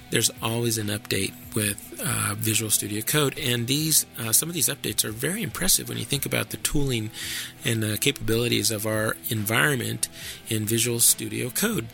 There's 0.09 0.31
always 0.41 0.77
an 0.77 0.87
update 0.87 1.33
with 1.55 1.99
uh, 2.03 2.35
Visual 2.37 2.69
Studio 2.69 3.01
Code, 3.01 3.37
and 3.39 3.67
these 3.67 4.05
uh, 4.19 4.31
some 4.31 4.49
of 4.49 4.55
these 4.55 4.69
updates 4.69 5.03
are 5.03 5.11
very 5.11 5.41
impressive 5.41 5.89
when 5.89 5.97
you 5.97 6.05
think 6.05 6.25
about 6.25 6.49
the 6.49 6.57
tooling 6.57 7.11
and 7.65 7.81
the 7.81 7.97
capabilities 7.97 8.71
of 8.71 8.85
our 8.85 9.15
environment 9.29 10.09
in 10.49 10.65
Visual 10.65 10.99
Studio 10.99 11.49
Code. 11.49 11.87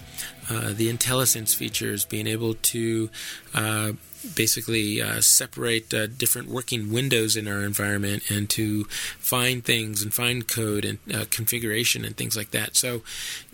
Uh, 0.50 0.74
the 0.74 0.92
IntelliSense 0.92 1.56
features, 1.56 2.06
being 2.06 2.26
able 2.26 2.56
to 2.56 3.10
uh, 3.54 3.94
basically 4.36 5.02
uh, 5.02 5.22
separate 5.22 5.94
uh, 5.94 6.08
different 6.08 6.50
working 6.50 6.92
windows 6.92 7.36
in 7.36 7.48
our 7.48 7.64
environment 7.64 8.30
and 8.30 8.50
to 8.52 8.84
find 9.20 9.64
things 9.64 10.02
and 10.02 10.14
find 10.14 10.48
code 10.48 10.86
and 10.86 11.00
uh, 11.14 11.26
configuration 11.30 12.06
and 12.06 12.18
things 12.18 12.36
like 12.36 12.52
that. 12.52 12.76
So 12.76 13.02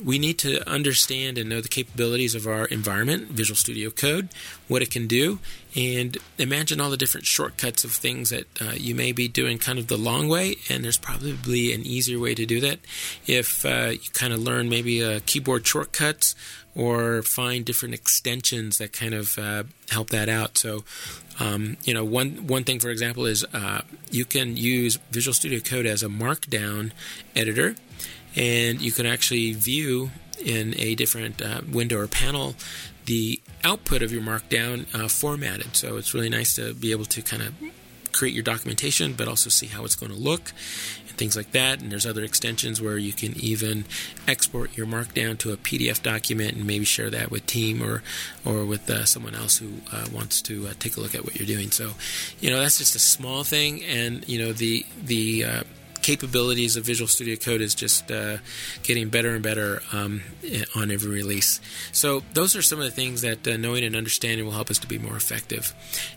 we 0.03 0.19
need 0.19 0.37
to 0.39 0.67
understand 0.69 1.37
and 1.37 1.49
know 1.49 1.61
the 1.61 1.69
capabilities 1.69 2.35
of 2.35 2.47
our 2.47 2.65
environment, 2.65 3.27
Visual 3.29 3.55
Studio 3.55 3.89
Code, 3.89 4.29
what 4.67 4.81
it 4.81 4.91
can 4.91 5.07
do, 5.07 5.39
and 5.75 6.17
imagine 6.37 6.79
all 6.79 6.89
the 6.89 6.97
different 6.97 7.25
shortcuts 7.25 7.83
of 7.83 7.91
things 7.91 8.29
that 8.29 8.61
uh, 8.61 8.71
you 8.75 8.95
may 8.95 9.11
be 9.11 9.27
doing 9.27 9.57
kind 9.57 9.77
of 9.77 9.87
the 9.87 9.97
long 9.97 10.29
way. 10.29 10.55
And 10.69 10.83
there's 10.83 10.97
probably 10.97 11.73
an 11.73 11.85
easier 11.85 12.17
way 12.17 12.33
to 12.33 12.45
do 12.45 12.61
that 12.61 12.79
if 13.27 13.65
uh, 13.65 13.91
you 13.91 14.09
kind 14.13 14.31
of 14.31 14.39
learn 14.39 14.69
maybe 14.69 15.03
uh, 15.03 15.19
keyboard 15.25 15.67
shortcuts 15.67 16.35
or 16.75 17.21
find 17.23 17.65
different 17.65 17.93
extensions 17.93 18.77
that 18.77 18.93
kind 18.93 19.13
of 19.13 19.37
uh, 19.37 19.63
help 19.89 20.09
that 20.09 20.29
out. 20.29 20.57
So, 20.57 20.83
um, 21.39 21.77
you 21.83 21.93
know, 21.93 22.05
one 22.05 22.47
one 22.47 22.63
thing, 22.63 22.79
for 22.79 22.89
example, 22.89 23.25
is 23.25 23.45
uh, 23.53 23.81
you 24.11 24.25
can 24.25 24.55
use 24.57 24.97
Visual 25.11 25.33
Studio 25.33 25.59
Code 25.59 25.85
as 25.85 26.03
a 26.03 26.07
Markdown 26.07 26.91
editor, 27.35 27.75
and 28.35 28.81
you 28.81 28.91
can 28.91 29.05
actually 29.05 29.53
view 29.53 30.11
in 30.43 30.75
a 30.77 30.95
different 30.95 31.41
uh, 31.41 31.61
window 31.71 31.97
or 31.97 32.07
panel 32.07 32.55
the 33.05 33.41
output 33.63 34.01
of 34.01 34.11
your 34.11 34.21
Markdown 34.21 34.85
uh, 34.95 35.07
formatted. 35.07 35.75
So 35.75 35.97
it's 35.97 36.13
really 36.13 36.29
nice 36.29 36.53
to 36.55 36.73
be 36.73 36.91
able 36.91 37.05
to 37.05 37.21
kind 37.21 37.41
of 37.41 37.53
create 38.15 38.33
your 38.33 38.43
documentation, 38.43 39.13
but 39.13 39.27
also 39.27 39.49
see 39.49 39.67
how 39.67 39.83
it's 39.83 39.95
going 39.95 40.11
to 40.11 40.17
look 40.17 40.53
and 41.07 41.17
things 41.17 41.35
like 41.35 41.51
that. 41.51 41.81
And 41.81 41.91
there's 41.91 42.05
other 42.05 42.23
extensions 42.23 42.81
where 42.81 42.97
you 42.97 43.11
can 43.11 43.37
even 43.37 43.85
export 44.27 44.75
your 44.77 44.87
Markdown 44.87 45.37
to 45.39 45.51
a 45.51 45.57
PDF 45.57 46.01
document 46.01 46.55
and 46.55 46.65
maybe 46.65 46.85
share 46.85 47.09
that 47.09 47.29
with 47.29 47.45
team 47.45 47.83
or 47.83 48.03
or 48.45 48.63
with 48.65 48.89
uh, 48.89 49.05
someone 49.05 49.35
else 49.35 49.57
who 49.57 49.73
uh, 49.91 50.07
wants 50.13 50.41
to 50.43 50.67
uh, 50.67 50.73
take 50.79 50.95
a 50.95 51.01
look 51.01 51.13
at 51.13 51.25
what 51.25 51.35
you're 51.35 51.47
doing. 51.47 51.71
So, 51.71 51.91
you 52.39 52.49
know, 52.49 52.59
that's 52.59 52.77
just 52.77 52.95
a 52.95 52.99
small 52.99 53.43
thing, 53.43 53.83
and 53.83 54.27
you 54.29 54.39
know 54.39 54.53
the 54.53 54.85
the 55.03 55.43
uh, 55.43 55.63
capabilities 56.05 56.77
of 56.77 56.85
Visual 56.85 57.07
Studio 57.07 57.35
Code 57.35 57.61
is 57.61 57.73
just 57.73 58.11
uh, 58.11 58.37
getting 58.83 59.09
better 59.09 59.33
and 59.33 59.41
better 59.41 59.81
um, 59.91 60.21
on 60.75 60.91
every 60.91 61.09
release. 61.09 61.59
So 61.91 62.21
those 62.33 62.55
are 62.55 62.61
some 62.61 62.77
of 62.77 62.85
the 62.85 62.91
things 62.91 63.21
that 63.21 63.47
uh, 63.47 63.57
knowing 63.57 63.83
and 63.83 63.95
understanding 63.95 64.45
will 64.45 64.53
help 64.53 64.69
us 64.69 64.77
to 64.79 64.87
be 64.87 64.99
more 64.99 65.17
effective. 65.17 65.73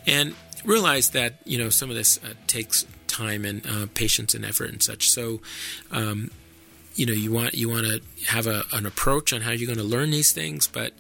And 0.07 0.35
realize 0.63 1.11
that 1.11 1.35
you 1.45 1.57
know 1.57 1.71
some 1.71 1.89
of 1.89 1.97
this 1.97 2.19
uh, 2.19 2.35
takes 2.47 2.85
time 3.07 3.47
and 3.47 3.67
uh, 3.67 3.87
patience 3.95 4.35
and 4.35 4.45
effort 4.45 4.71
and 4.71 4.83
such. 4.83 5.09
So, 5.09 5.41
um, 5.91 6.31
you 6.99 7.07
know, 7.07 7.13
you 7.13 7.31
want 7.31 7.55
you 7.55 7.69
want 7.69 7.87
to 7.87 8.03
have 8.27 8.49
a, 8.49 8.65
an 8.73 8.85
approach 8.85 9.33
on 9.33 9.43
how 9.43 9.53
you're 9.53 9.73
going 9.73 9.79
to 9.79 9.85
learn 9.85 10.11
these 10.11 10.33
things, 10.33 10.67
but 10.67 10.93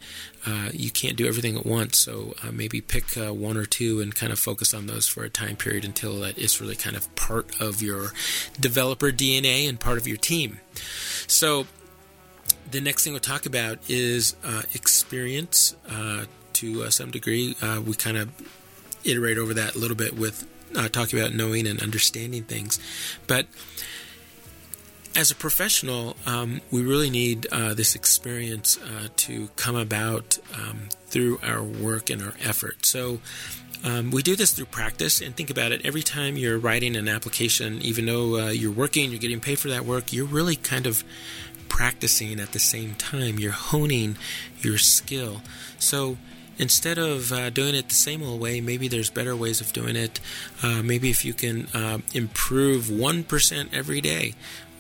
uh, 0.47 0.69
you 0.73 0.93
can't 0.93 1.17
do 1.17 1.27
everything 1.27 1.59
at 1.59 1.67
once. 1.67 1.99
So 1.99 2.35
uh, 2.41 2.53
maybe 2.53 2.81
pick 2.81 3.17
uh, 3.17 3.35
one 3.35 3.57
or 3.57 3.67
two 3.67 4.01
and 4.01 4.15
kind 4.15 4.33
of 4.33 4.39
focus 4.39 4.73
on 4.73 4.87
those 4.87 5.09
for 5.09 5.25
a 5.25 5.29
time 5.29 5.57
period 5.57 5.85
until 5.85 6.21
that 6.21 6.39
is 6.39 6.61
really 6.61 6.77
kind 6.77 6.95
of 6.95 7.13
part 7.17 7.61
of 7.61 7.83
your 7.83 8.13
developer 8.61 9.11
DNA 9.11 9.69
and 9.69 9.81
part 9.81 9.99
of 9.99 10.07
your 10.07 10.17
team. 10.17 10.61
So 11.27 11.67
the 12.71 12.81
next 12.81 13.03
thing 13.03 13.13
we'll 13.13 13.21
talk 13.21 13.45
about 13.45 13.79
is 13.89 14.37
uh, 14.45 14.63
experience 14.75 15.75
uh, 15.91 16.27
to 16.55 16.85
uh, 16.85 16.91
some 16.91 17.11
degree. 17.11 17.57
we 17.85 17.95
kind 17.95 18.17
of 18.17 18.31
iterate 19.03 19.37
over 19.37 19.53
that 19.53 19.75
a 19.75 19.79
little 19.79 19.97
bit 19.97 20.17
with 20.17 20.47
talking 20.93 21.19
about 21.19 21.35
knowing 21.35 21.67
and 21.67 21.83
understanding 21.83 22.45
things. 22.45 22.79
But 23.27 23.47
as 25.17 25.31
a 25.31 25.35
professional, 25.35 26.17
um, 26.27 26.61
we 26.71 26.83
really 26.83 27.11
need 27.11 27.47
uh, 27.51 27.75
this 27.75 27.95
experience 27.95 28.79
uh, 28.79 29.09
to 29.17 29.49
come 29.57 29.77
about 29.77 30.39
um, 30.55 30.89
through 31.07 31.41
our 31.43 31.63
work 31.63 32.11
and 32.11 32.23
our 32.23 32.35
effort. 32.41 32.87
So 32.87 33.21
um, 33.85 34.11
we 34.11 34.23
do 34.23 34.37
this 34.37 34.53
through 34.53 34.67
practice 34.67 35.21
and 35.21 35.37
think 35.37 35.51
about 35.51 35.73
it 35.73 35.85
every 35.85 36.03
time 36.03 36.37
you're 36.37 36.59
writing 36.59 36.97
an 36.97 37.09
application, 37.09 37.81
even 37.83 38.07
though 38.07 38.39
uh, 38.39 38.49
you're 38.51 38.73
working, 38.73 39.11
you're 39.11 39.21
getting 39.21 39.41
paid 39.41 39.59
for 39.59 39.69
that 39.69 39.85
work, 39.85 40.13
you're 40.13 40.27
really 40.27 40.57
kind 40.57 40.87
of 40.87 41.05
practicing 41.69 42.41
at 42.41 42.53
the 42.53 42.59
same 42.59 42.95
time. 42.95 43.39
You're 43.39 43.53
honing 43.53 44.17
your 44.61 44.79
skill. 44.79 45.43
So 45.79 46.17
instead 46.59 46.99
of 46.99 47.33
uh, 47.33 47.51
doing 47.51 47.75
it 47.75 47.89
the 47.89 47.95
same 47.95 48.23
old 48.23 48.41
way, 48.41 48.61
maybe 48.61 48.89
there's 48.89 49.11
better 49.11 49.37
ways 49.37 49.61
of 49.61 49.73
doing 49.73 49.97
it. 49.97 50.19
Uh, 50.63 50.83
maybe 50.83 51.11
if 51.11 51.25
you 51.25 51.33
can 51.33 51.67
uh, 51.75 51.99
improve 52.13 52.85
1% 52.87 53.69
every 53.73 54.01
day 54.01 54.35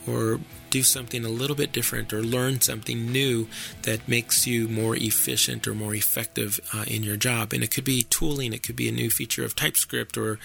or 0.08 0.40
do 0.70 0.82
something 0.82 1.24
a 1.24 1.28
little 1.28 1.56
bit 1.56 1.72
different 1.72 2.12
or 2.12 2.22
learn 2.22 2.60
something 2.60 3.10
new 3.10 3.48
that 3.82 4.06
makes 4.08 4.46
you 4.46 4.68
more 4.68 4.94
efficient 4.96 5.66
or 5.66 5.74
more 5.74 5.94
effective 5.94 6.60
uh, 6.74 6.84
in 6.86 7.02
your 7.02 7.16
job. 7.16 7.52
And 7.52 7.62
it 7.62 7.70
could 7.70 7.84
be 7.84 8.02
tooling, 8.02 8.52
it 8.52 8.62
could 8.62 8.76
be 8.76 8.88
a 8.88 8.92
new 8.92 9.10
feature 9.10 9.44
of 9.44 9.56
TypeScript, 9.56 10.16
or 10.16 10.38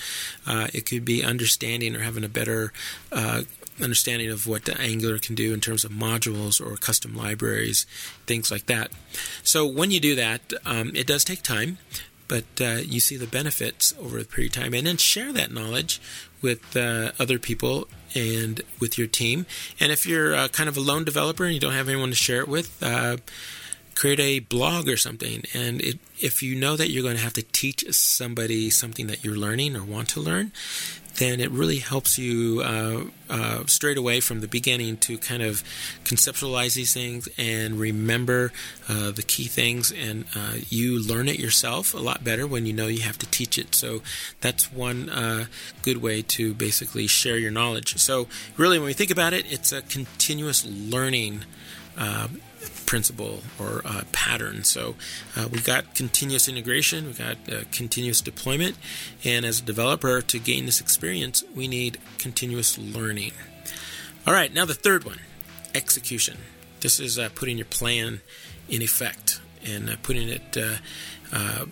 uh, 0.47 0.67
it 0.73 0.85
could 0.85 1.05
be 1.05 1.23
understanding 1.23 1.95
or 1.95 1.99
having 1.99 2.23
a 2.23 2.29
better 2.29 2.71
uh, 3.11 3.43
understanding 3.81 4.29
of 4.29 4.47
what 4.47 4.69
Angular 4.79 5.19
can 5.19 5.35
do 5.35 5.53
in 5.53 5.59
terms 5.59 5.83
of 5.83 5.91
modules 5.91 6.61
or 6.61 6.75
custom 6.77 7.15
libraries, 7.15 7.85
things 8.25 8.51
like 8.51 8.67
that. 8.67 8.91
So 9.43 9.65
when 9.65 9.91
you 9.91 9.99
do 9.99 10.15
that, 10.15 10.53
um, 10.65 10.91
it 10.95 11.07
does 11.07 11.23
take 11.23 11.41
time, 11.41 11.79
but 12.27 12.45
uh, 12.61 12.79
you 12.83 12.99
see 12.99 13.17
the 13.17 13.27
benefits 13.27 13.93
over 13.99 14.19
a 14.19 14.23
period 14.23 14.55
of 14.55 14.63
time, 14.63 14.73
and 14.73 14.87
then 14.87 14.97
share 14.97 15.33
that 15.33 15.51
knowledge 15.51 16.01
with 16.41 16.75
uh, 16.75 17.11
other 17.19 17.39
people 17.39 17.87
and 18.15 18.61
with 18.79 18.97
your 18.97 19.07
team. 19.07 19.45
And 19.79 19.91
if 19.91 20.05
you're 20.05 20.35
uh, 20.35 20.47
kind 20.49 20.69
of 20.69 20.77
a 20.77 20.81
lone 20.81 21.03
developer 21.03 21.43
and 21.45 21.53
you 21.53 21.59
don't 21.59 21.73
have 21.73 21.89
anyone 21.89 22.09
to 22.09 22.15
share 22.15 22.41
it 22.41 22.47
with, 22.47 22.81
uh, 22.81 23.17
create 23.95 24.19
a 24.19 24.39
blog 24.39 24.87
or 24.87 24.97
something. 24.97 25.43
And 25.53 25.81
it, 25.81 25.99
if 26.19 26.41
you 26.41 26.55
know 26.55 26.75
that 26.75 26.89
you're 26.89 27.03
going 27.03 27.17
to 27.17 27.23
have 27.23 27.33
to 27.33 27.43
teach 27.43 27.85
somebody 27.93 28.69
something 28.69 29.07
that 29.07 29.23
you're 29.23 29.35
learning 29.35 29.75
or 29.75 29.83
want 29.83 30.09
to 30.09 30.19
learn, 30.19 30.51
then 31.17 31.39
it 31.39 31.51
really 31.51 31.77
helps 31.77 32.17
you 32.17 32.61
uh, 32.61 33.03
uh, 33.29 33.63
straight 33.67 33.97
away 33.97 34.19
from 34.19 34.41
the 34.41 34.47
beginning 34.47 34.97
to 34.97 35.17
kind 35.17 35.43
of 35.43 35.63
conceptualize 36.03 36.75
these 36.75 36.93
things 36.93 37.29
and 37.37 37.79
remember 37.79 38.51
uh, 38.89 39.11
the 39.11 39.21
key 39.21 39.45
things. 39.45 39.91
And 39.91 40.25
uh, 40.35 40.55
you 40.69 40.99
learn 40.99 41.27
it 41.27 41.39
yourself 41.39 41.93
a 41.93 41.99
lot 41.99 42.23
better 42.23 42.47
when 42.47 42.65
you 42.65 42.73
know 42.73 42.87
you 42.87 43.01
have 43.01 43.17
to 43.19 43.25
teach 43.27 43.57
it. 43.57 43.75
So 43.75 44.01
that's 44.41 44.71
one 44.71 45.09
uh, 45.09 45.45
good 45.83 45.97
way 45.97 46.21
to 46.23 46.53
basically 46.53 47.07
share 47.07 47.37
your 47.37 47.51
knowledge. 47.51 47.97
So, 47.97 48.27
really, 48.57 48.79
when 48.79 48.87
we 48.87 48.93
think 48.93 49.11
about 49.11 49.33
it, 49.33 49.51
it's 49.51 49.71
a 49.71 49.81
continuous 49.81 50.65
learning. 50.65 51.45
Principle 52.85 53.39
or 53.59 53.81
uh, 53.85 54.03
pattern. 54.11 54.63
So 54.63 54.95
uh, 55.35 55.47
we 55.51 55.59
got 55.59 55.95
continuous 55.95 56.47
integration, 56.47 57.07
we 57.07 57.13
got 57.13 57.37
uh, 57.51 57.63
continuous 57.71 58.21
deployment, 58.21 58.77
and 59.23 59.45
as 59.45 59.59
a 59.59 59.63
developer, 59.63 60.21
to 60.21 60.39
gain 60.39 60.65
this 60.65 60.79
experience, 60.79 61.43
we 61.55 61.67
need 61.67 61.97
continuous 62.17 62.77
learning. 62.77 63.31
All 64.27 64.33
right, 64.33 64.53
now 64.53 64.65
the 64.65 64.73
third 64.73 65.03
one 65.03 65.19
execution. 65.73 66.37
This 66.81 66.99
is 66.99 67.17
uh, 67.17 67.29
putting 67.33 67.57
your 67.57 67.65
plan 67.65 68.21
in 68.69 68.81
effect 68.81 69.39
and 69.65 69.89
uh, 69.89 69.95
putting 70.03 70.29
it 70.29 70.57
uh, 70.57 71.65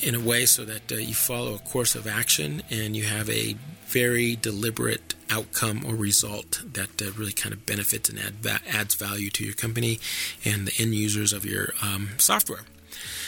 in 0.00 0.14
a 0.14 0.20
way 0.20 0.46
so 0.46 0.64
that 0.64 0.90
you 0.90 1.14
follow 1.14 1.54
a 1.54 1.58
course 1.58 1.94
of 1.94 2.06
action 2.06 2.62
and 2.70 2.96
you 2.96 3.04
have 3.04 3.28
a 3.30 3.56
very 3.86 4.36
deliberate 4.36 5.14
outcome 5.30 5.84
or 5.84 5.94
result 5.94 6.62
that 6.72 7.00
uh, 7.00 7.10
really 7.12 7.32
kind 7.32 7.52
of 7.52 7.66
benefits 7.66 8.08
and 8.08 8.18
add 8.18 8.34
va- 8.36 8.60
adds 8.68 8.94
value 8.94 9.30
to 9.30 9.44
your 9.44 9.54
company 9.54 9.98
and 10.44 10.66
the 10.66 10.82
end 10.82 10.94
users 10.94 11.32
of 11.32 11.44
your 11.44 11.72
um, 11.82 12.10
software. 12.18 12.62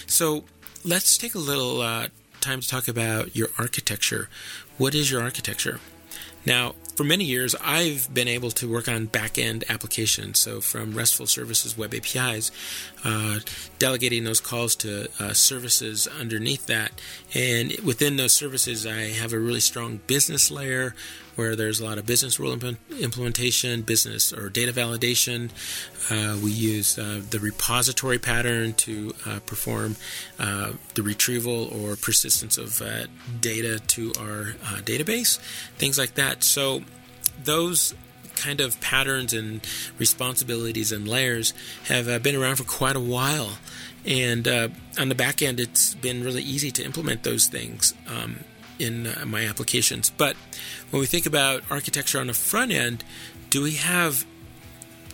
So 0.06 0.44
let's 0.84 1.16
take 1.18 1.34
a 1.34 1.38
little 1.38 1.80
uh, 1.80 2.08
time 2.40 2.60
to 2.60 2.68
talk 2.68 2.88
about 2.88 3.36
your 3.36 3.48
architecture. 3.58 4.28
What 4.78 4.94
is 4.94 5.10
your 5.10 5.22
architecture? 5.22 5.80
Now, 6.46 6.74
for 6.96 7.04
many 7.04 7.24
years, 7.24 7.54
I've 7.62 8.12
been 8.12 8.28
able 8.28 8.50
to 8.52 8.70
work 8.70 8.88
on 8.88 9.06
back 9.06 9.38
end 9.38 9.64
applications. 9.68 10.38
So, 10.38 10.60
from 10.60 10.94
RESTful 10.94 11.26
services, 11.26 11.76
web 11.76 11.94
APIs, 11.94 12.50
uh, 13.04 13.40
delegating 13.78 14.24
those 14.24 14.40
calls 14.40 14.74
to 14.76 15.08
uh, 15.18 15.32
services 15.32 16.06
underneath 16.06 16.66
that. 16.66 16.92
And 17.34 17.72
within 17.84 18.16
those 18.16 18.32
services, 18.32 18.86
I 18.86 19.12
have 19.12 19.32
a 19.32 19.38
really 19.38 19.60
strong 19.60 20.00
business 20.06 20.50
layer 20.50 20.94
where 21.40 21.56
there's 21.56 21.80
a 21.80 21.84
lot 21.86 21.96
of 21.96 22.04
business 22.04 22.38
rule 22.38 22.52
implementation, 22.52 23.80
business 23.80 24.30
or 24.30 24.50
data 24.50 24.72
validation. 24.74 25.48
Uh, 26.10 26.36
we 26.44 26.50
use 26.50 26.98
uh, 26.98 27.22
the 27.30 27.40
repository 27.40 28.18
pattern 28.18 28.74
to 28.74 29.14
uh, 29.26 29.38
perform 29.46 29.96
uh, 30.38 30.72
the 30.96 31.02
retrieval 31.02 31.64
or 31.68 31.96
persistence 31.96 32.58
of 32.58 32.82
uh, 32.82 33.06
data 33.40 33.80
to 33.86 34.12
our 34.18 34.54
uh, 34.66 34.80
database, 34.82 35.38
things 35.78 35.96
like 35.96 36.14
that. 36.16 36.44
So 36.44 36.82
those 37.42 37.94
kind 38.36 38.60
of 38.60 38.78
patterns 38.82 39.32
and 39.32 39.66
responsibilities 39.98 40.92
and 40.92 41.08
layers 41.08 41.54
have 41.84 42.22
been 42.22 42.36
around 42.36 42.56
for 42.56 42.64
quite 42.64 42.96
a 42.96 43.00
while. 43.00 43.56
And 44.04 44.46
on 44.46 45.08
the 45.08 45.14
back 45.14 45.40
end, 45.40 45.58
it's 45.58 45.94
been 45.94 46.22
really 46.22 46.42
easy 46.42 46.70
to 46.72 46.84
implement 46.84 47.22
those 47.22 47.46
things. 47.46 47.94
Um, 48.06 48.44
in 48.80 49.06
uh, 49.06 49.24
my 49.26 49.46
applications. 49.46 50.10
But 50.10 50.36
when 50.90 51.00
we 51.00 51.06
think 51.06 51.26
about 51.26 51.62
architecture 51.70 52.18
on 52.18 52.28
the 52.28 52.34
front 52.34 52.72
end, 52.72 53.04
do 53.50 53.62
we 53.62 53.72
have 53.72 54.24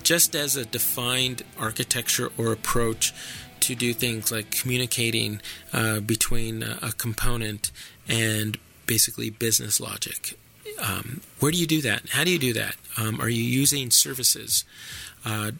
just 0.02 0.34
as 0.34 0.56
a 0.56 0.64
defined 0.64 1.42
architecture 1.58 2.30
or 2.38 2.52
approach 2.52 3.12
to 3.60 3.74
do 3.74 3.92
things 3.92 4.30
like 4.30 4.50
communicating 4.50 5.40
uh, 5.72 6.00
between 6.00 6.62
a 6.62 6.92
component 6.96 7.72
and 8.08 8.58
basically 8.86 9.30
business 9.30 9.80
logic? 9.80 10.38
Um, 10.80 11.22
where 11.40 11.50
do 11.50 11.58
you 11.58 11.66
do 11.66 11.82
that? 11.82 12.10
How 12.10 12.24
do 12.24 12.30
you 12.30 12.38
do 12.38 12.52
that? 12.52 12.76
Um, 12.96 13.20
are 13.20 13.28
you 13.28 13.42
using 13.42 13.90
services? 13.90 14.64
Uh, 15.24 15.52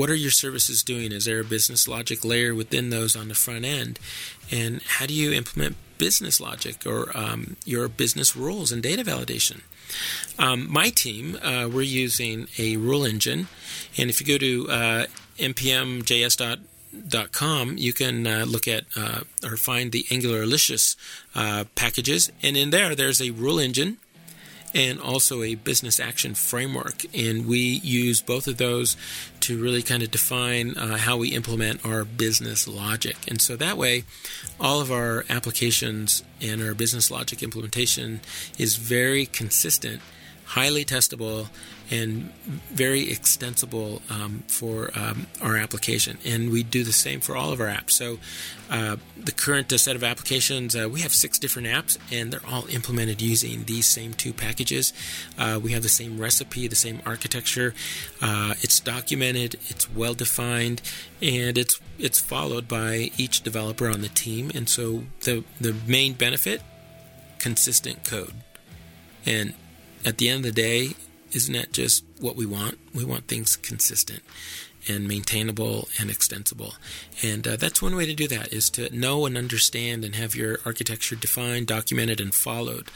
what 0.00 0.10
are 0.10 0.14
your 0.14 0.30
services 0.30 0.82
doing? 0.82 1.12
Is 1.12 1.26
there 1.26 1.40
a 1.40 1.44
business 1.44 1.86
logic 1.86 2.24
layer 2.24 2.54
within 2.54 2.88
those 2.90 3.14
on 3.14 3.28
the 3.28 3.34
front 3.34 3.64
end? 3.66 3.98
And 4.50 4.82
how 4.82 5.04
do 5.06 5.14
you 5.14 5.32
implement 5.32 5.76
business 6.00 6.40
logic 6.40 6.86
or 6.86 7.14
um, 7.14 7.56
your 7.66 7.86
business 7.86 8.34
rules 8.34 8.72
and 8.72 8.82
data 8.82 9.04
validation. 9.04 9.60
Um, 10.38 10.66
my 10.72 10.88
team, 10.88 11.36
uh, 11.42 11.68
we're 11.70 11.82
using 11.82 12.48
a 12.58 12.78
rule 12.78 13.04
engine, 13.04 13.48
and 13.98 14.08
if 14.08 14.18
you 14.18 14.26
go 14.26 14.38
to 14.38 14.70
uh, 14.70 15.04
npmjs.com, 15.38 16.56
you 17.76 17.92
can 17.92 18.26
uh, 18.26 18.46
look 18.48 18.66
at 18.66 18.84
uh, 18.96 19.20
or 19.44 19.58
find 19.58 19.92
the 19.92 20.04
AngularLicious 20.04 20.96
uh, 21.34 21.64
packages, 21.74 22.32
and 22.42 22.56
in 22.56 22.70
there, 22.70 22.94
there's 22.94 23.20
a 23.20 23.32
rule 23.32 23.58
engine 23.58 23.98
and 24.74 25.00
also 25.00 25.42
a 25.42 25.54
business 25.54 25.98
action 25.98 26.34
framework. 26.34 27.04
And 27.14 27.46
we 27.46 27.58
use 27.58 28.20
both 28.20 28.46
of 28.46 28.56
those 28.56 28.96
to 29.40 29.60
really 29.60 29.82
kind 29.82 30.02
of 30.02 30.10
define 30.10 30.76
uh, 30.76 30.96
how 30.96 31.16
we 31.16 31.28
implement 31.28 31.84
our 31.84 32.04
business 32.04 32.68
logic. 32.68 33.16
And 33.28 33.40
so 33.40 33.56
that 33.56 33.76
way, 33.76 34.04
all 34.60 34.80
of 34.80 34.92
our 34.92 35.24
applications 35.28 36.22
and 36.40 36.62
our 36.62 36.74
business 36.74 37.10
logic 37.10 37.42
implementation 37.42 38.20
is 38.58 38.76
very 38.76 39.26
consistent, 39.26 40.00
highly 40.50 40.84
testable, 40.84 41.48
and 41.92 42.32
very 42.72 43.08
extensible 43.10 44.02
um, 44.10 44.42
for 44.48 44.90
um, 44.96 45.28
our 45.40 45.56
application. 45.56 46.18
And 46.24 46.50
we 46.50 46.64
do 46.64 46.82
the 46.82 46.92
same 46.92 47.20
for 47.20 47.36
all 47.36 47.52
of 47.52 47.60
our 47.60 47.68
apps. 47.68 47.90
So, 47.90 48.18
uh, 48.68 48.96
the 49.16 49.30
current 49.30 49.72
uh, 49.72 49.78
set 49.78 49.94
of 49.94 50.02
applications, 50.02 50.74
uh, 50.74 50.88
we 50.88 51.00
have 51.02 51.12
six 51.12 51.38
different 51.38 51.68
apps, 51.68 51.98
and 52.10 52.32
they're 52.32 52.46
all 52.48 52.66
implemented 52.68 53.22
using 53.22 53.64
these 53.64 53.86
same 53.86 54.12
two 54.12 54.32
packages. 54.32 54.92
Uh, 55.38 55.60
we 55.62 55.70
have 55.70 55.84
the 55.84 55.88
same 55.88 56.20
recipe, 56.20 56.66
the 56.66 56.76
same 56.76 57.00
architecture. 57.06 57.72
Uh, 58.20 58.54
it's 58.60 58.80
documented, 58.80 59.54
it's 59.68 59.88
well 59.90 60.14
defined, 60.14 60.82
and 61.22 61.56
it's 61.56 61.80
it's 61.98 62.18
followed 62.18 62.66
by 62.66 63.10
each 63.16 63.42
developer 63.42 63.88
on 63.88 64.00
the 64.00 64.08
team. 64.08 64.50
And 64.52 64.68
so, 64.68 65.04
the 65.20 65.44
the 65.60 65.76
main 65.86 66.14
benefit, 66.14 66.60
consistent 67.38 68.04
code, 68.04 68.34
and 69.24 69.54
at 70.04 70.18
the 70.18 70.28
end 70.28 70.38
of 70.38 70.54
the 70.54 70.62
day, 70.62 70.94
isn't 71.32 71.54
that 71.54 71.72
just 71.72 72.04
what 72.20 72.36
we 72.36 72.46
want? 72.46 72.78
We 72.94 73.04
want 73.04 73.28
things 73.28 73.56
consistent 73.56 74.22
and 74.88 75.06
maintainable 75.06 75.88
and 75.98 76.10
extensible. 76.10 76.74
And 77.22 77.46
uh, 77.46 77.56
that's 77.56 77.82
one 77.82 77.94
way 77.96 78.06
to 78.06 78.14
do 78.14 78.26
that 78.28 78.52
is 78.52 78.70
to 78.70 78.94
know 78.96 79.26
and 79.26 79.36
understand 79.36 80.04
and 80.04 80.14
have 80.14 80.34
your 80.34 80.58
architecture 80.64 81.16
defined, 81.16 81.66
documented, 81.66 82.20
and 82.20 82.34
followed. 82.34 82.88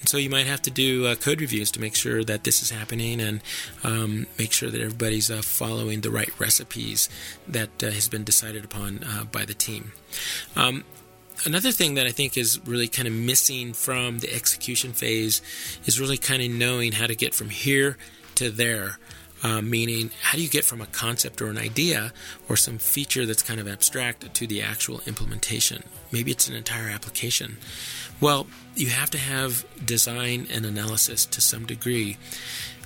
And 0.00 0.08
so 0.08 0.18
you 0.18 0.28
might 0.28 0.46
have 0.46 0.62
to 0.62 0.70
do 0.70 1.06
uh, 1.06 1.14
code 1.14 1.40
reviews 1.40 1.70
to 1.72 1.80
make 1.80 1.94
sure 1.94 2.24
that 2.24 2.44
this 2.44 2.62
is 2.62 2.70
happening 2.70 3.20
and 3.20 3.40
um, 3.82 4.26
make 4.38 4.52
sure 4.52 4.70
that 4.70 4.80
everybody's 4.80 5.30
uh, 5.30 5.42
following 5.42 6.00
the 6.00 6.10
right 6.10 6.32
recipes 6.38 7.08
that 7.48 7.82
uh, 7.82 7.90
has 7.90 8.08
been 8.08 8.24
decided 8.24 8.64
upon 8.64 9.02
uh, 9.04 9.24
by 9.24 9.44
the 9.44 9.54
team. 9.54 9.92
Um, 10.56 10.84
another 11.44 11.72
thing 11.72 11.94
that 11.94 12.06
I 12.06 12.10
think 12.10 12.36
is 12.36 12.60
really 12.66 12.88
kind 12.88 13.08
of 13.08 13.14
missing 13.14 13.72
from 13.72 14.18
the 14.18 14.32
execution 14.32 14.92
phase 14.92 15.42
is 15.84 16.00
really 16.00 16.18
kind 16.18 16.42
of 16.42 16.50
knowing 16.50 16.92
how 16.92 17.06
to 17.06 17.14
get 17.14 17.34
from 17.34 17.50
here 17.50 17.96
to 18.36 18.50
there. 18.50 18.98
Uh, 19.44 19.60
meaning, 19.60 20.12
how 20.20 20.36
do 20.36 20.42
you 20.42 20.48
get 20.48 20.64
from 20.64 20.80
a 20.80 20.86
concept 20.86 21.42
or 21.42 21.48
an 21.48 21.58
idea 21.58 22.12
or 22.48 22.56
some 22.56 22.78
feature 22.78 23.26
that's 23.26 23.42
kind 23.42 23.58
of 23.58 23.66
abstract 23.66 24.32
to 24.32 24.46
the 24.46 24.62
actual 24.62 25.00
implementation? 25.04 25.82
Maybe 26.12 26.30
it's 26.30 26.48
an 26.48 26.54
entire 26.54 26.88
application. 26.88 27.56
Well, 28.20 28.46
you 28.76 28.90
have 28.90 29.10
to 29.10 29.18
have 29.18 29.64
design 29.84 30.46
and 30.48 30.64
analysis 30.64 31.26
to 31.26 31.40
some 31.40 31.66
degree. 31.66 32.18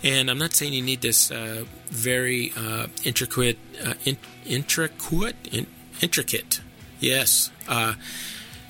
And 0.02 0.30
I'm 0.30 0.38
not 0.38 0.54
saying 0.54 0.72
you 0.72 0.80
need 0.80 1.02
this 1.02 1.30
uh, 1.30 1.64
very 1.88 2.52
uh, 2.56 2.86
intricate, 3.04 3.58
uh, 3.84 3.94
in, 4.06 4.16
intricate, 4.46 5.36
in, 5.52 5.66
intricate, 6.00 6.60
yes, 7.00 7.50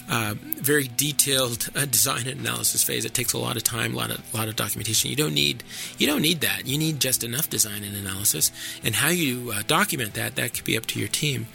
uh, 0.08 0.34
very 0.40 0.88
detailed 0.96 1.68
uh, 1.74 1.84
design 1.84 2.26
and 2.26 2.40
analysis 2.40 2.82
phase. 2.82 3.04
It 3.04 3.14
takes 3.14 3.32
a 3.32 3.38
lot 3.38 3.56
of 3.56 3.64
time, 3.64 3.94
a 3.94 3.96
lot 3.96 4.10
of 4.10 4.34
lot 4.34 4.48
of 4.48 4.56
documentation. 4.56 5.10
You 5.10 5.16
don't 5.16 5.34
need 5.34 5.64
you 5.98 6.06
don't 6.06 6.22
need 6.22 6.40
that. 6.40 6.66
You 6.66 6.78
need 6.78 7.00
just 7.00 7.24
enough 7.24 7.50
design 7.50 7.82
and 7.82 7.96
analysis. 7.96 8.52
And 8.84 8.96
how 8.96 9.08
you 9.08 9.52
uh, 9.52 9.62
document 9.66 10.14
that 10.14 10.36
that 10.36 10.54
could 10.54 10.64
be 10.64 10.76
up 10.76 10.86
to 10.86 10.98
your 10.98 11.08
team. 11.08 11.46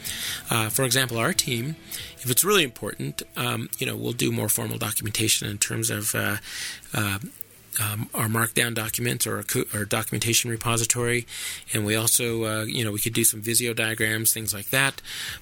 Uh, 0.50 0.68
for 0.68 0.84
example, 0.84 1.18
our 1.18 1.32
team, 1.32 1.76
if 2.18 2.30
it's 2.30 2.44
really 2.44 2.64
important, 2.64 3.22
um, 3.36 3.70
you 3.78 3.86
know, 3.86 3.96
we'll 3.96 4.12
do 4.12 4.30
more 4.30 4.48
formal 4.48 4.78
documentation 4.78 5.48
in 5.48 5.58
terms 5.58 5.90
of. 5.90 6.14
Uh, 6.14 6.36
um, 7.80 8.10
our 8.12 8.26
markdown 8.26 8.74
documents 8.74 9.26
or 9.26 9.42
our 9.72 9.86
documentation 9.86 10.50
repository, 10.50 11.26
and 11.72 11.86
we 11.86 11.96
also, 11.96 12.64
you 12.64 12.84
know, 12.84 12.92
we 12.92 12.98
could 12.98 13.14
do 13.14 13.24
some 13.24 13.40
Visio 13.40 13.72
diagrams, 13.72 14.30
things 14.30 14.52
like 14.52 14.68
that. 14.68 15.00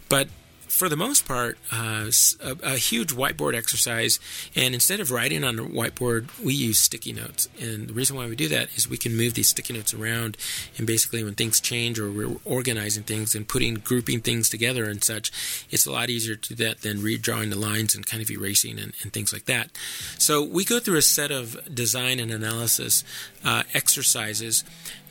But 0.08 0.28
for 0.70 0.88
the 0.88 0.96
most 0.96 1.26
part, 1.26 1.58
uh, 1.72 2.10
a, 2.40 2.56
a, 2.62 2.76
huge 2.76 3.12
whiteboard 3.12 3.56
exercise. 3.56 4.20
And 4.54 4.72
instead 4.72 5.00
of 5.00 5.10
writing 5.10 5.42
on 5.42 5.58
a 5.58 5.62
whiteboard, 5.62 6.28
we 6.42 6.54
use 6.54 6.78
sticky 6.78 7.12
notes. 7.12 7.48
And 7.60 7.88
the 7.88 7.92
reason 7.92 8.16
why 8.16 8.26
we 8.26 8.36
do 8.36 8.48
that 8.48 8.68
is 8.76 8.88
we 8.88 8.96
can 8.96 9.16
move 9.16 9.34
these 9.34 9.48
sticky 9.48 9.74
notes 9.74 9.92
around. 9.92 10.36
And 10.78 10.86
basically, 10.86 11.24
when 11.24 11.34
things 11.34 11.60
change 11.60 11.98
or 11.98 12.10
we're 12.10 12.36
organizing 12.44 13.02
things 13.02 13.34
and 13.34 13.48
putting, 13.48 13.74
grouping 13.74 14.20
things 14.20 14.48
together 14.48 14.84
and 14.84 15.02
such, 15.02 15.32
it's 15.70 15.86
a 15.86 15.92
lot 15.92 16.08
easier 16.08 16.36
to 16.36 16.54
do 16.54 16.64
that 16.64 16.82
than 16.82 16.98
redrawing 16.98 17.50
the 17.50 17.58
lines 17.58 17.96
and 17.96 18.06
kind 18.06 18.22
of 18.22 18.30
erasing 18.30 18.78
and, 18.78 18.92
and 19.02 19.12
things 19.12 19.32
like 19.32 19.46
that. 19.46 19.70
So 20.18 20.42
we 20.42 20.64
go 20.64 20.78
through 20.78 20.98
a 20.98 21.02
set 21.02 21.32
of 21.32 21.74
design 21.74 22.20
and 22.20 22.30
analysis 22.30 23.02
uh, 23.44 23.64
exercises 23.74 24.62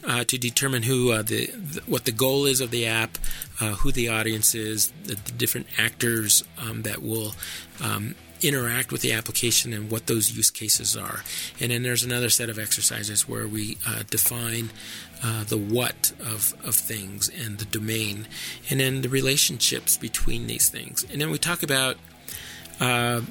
uh, 0.05 0.23
to 0.25 0.38
determine 0.38 0.83
who 0.83 1.12
uh, 1.12 1.21
the, 1.21 1.47
the, 1.47 1.81
what 1.85 2.05
the 2.05 2.12
goal 2.12 2.45
is 2.45 2.62
of 2.62 2.71
the 2.71 2.85
app, 2.85 3.17
uh, 3.59 3.73
who 3.75 3.91
the 3.91 4.09
audience 4.09 4.55
is, 4.55 4.91
the, 5.03 5.15
the 5.15 5.31
different 5.31 5.67
actors 5.77 6.43
um, 6.57 6.83
that 6.83 7.01
will 7.01 7.33
um, 7.81 8.15
interact 8.41 8.91
with 8.91 9.01
the 9.01 9.12
application, 9.12 9.73
and 9.73 9.91
what 9.91 10.07
those 10.07 10.31
use 10.31 10.49
cases 10.49 10.95
are. 10.95 11.23
And 11.59 11.71
then 11.71 11.83
there's 11.83 12.03
another 12.03 12.29
set 12.29 12.49
of 12.49 12.57
exercises 12.57 13.27
where 13.27 13.47
we 13.47 13.77
uh, 13.85 14.03
define 14.09 14.69
uh, 15.23 15.43
the 15.43 15.57
what 15.57 16.13
of, 16.21 16.53
of 16.63 16.75
things 16.75 17.29
and 17.29 17.57
the 17.57 17.65
domain, 17.65 18.27
and 18.69 18.79
then 18.79 19.01
the 19.01 19.09
relationships 19.09 19.97
between 19.97 20.47
these 20.47 20.69
things. 20.69 21.05
And 21.12 21.19
then 21.19 21.31
we 21.31 21.38
talk 21.38 21.63
about 21.63 21.97
uh, 22.79 23.21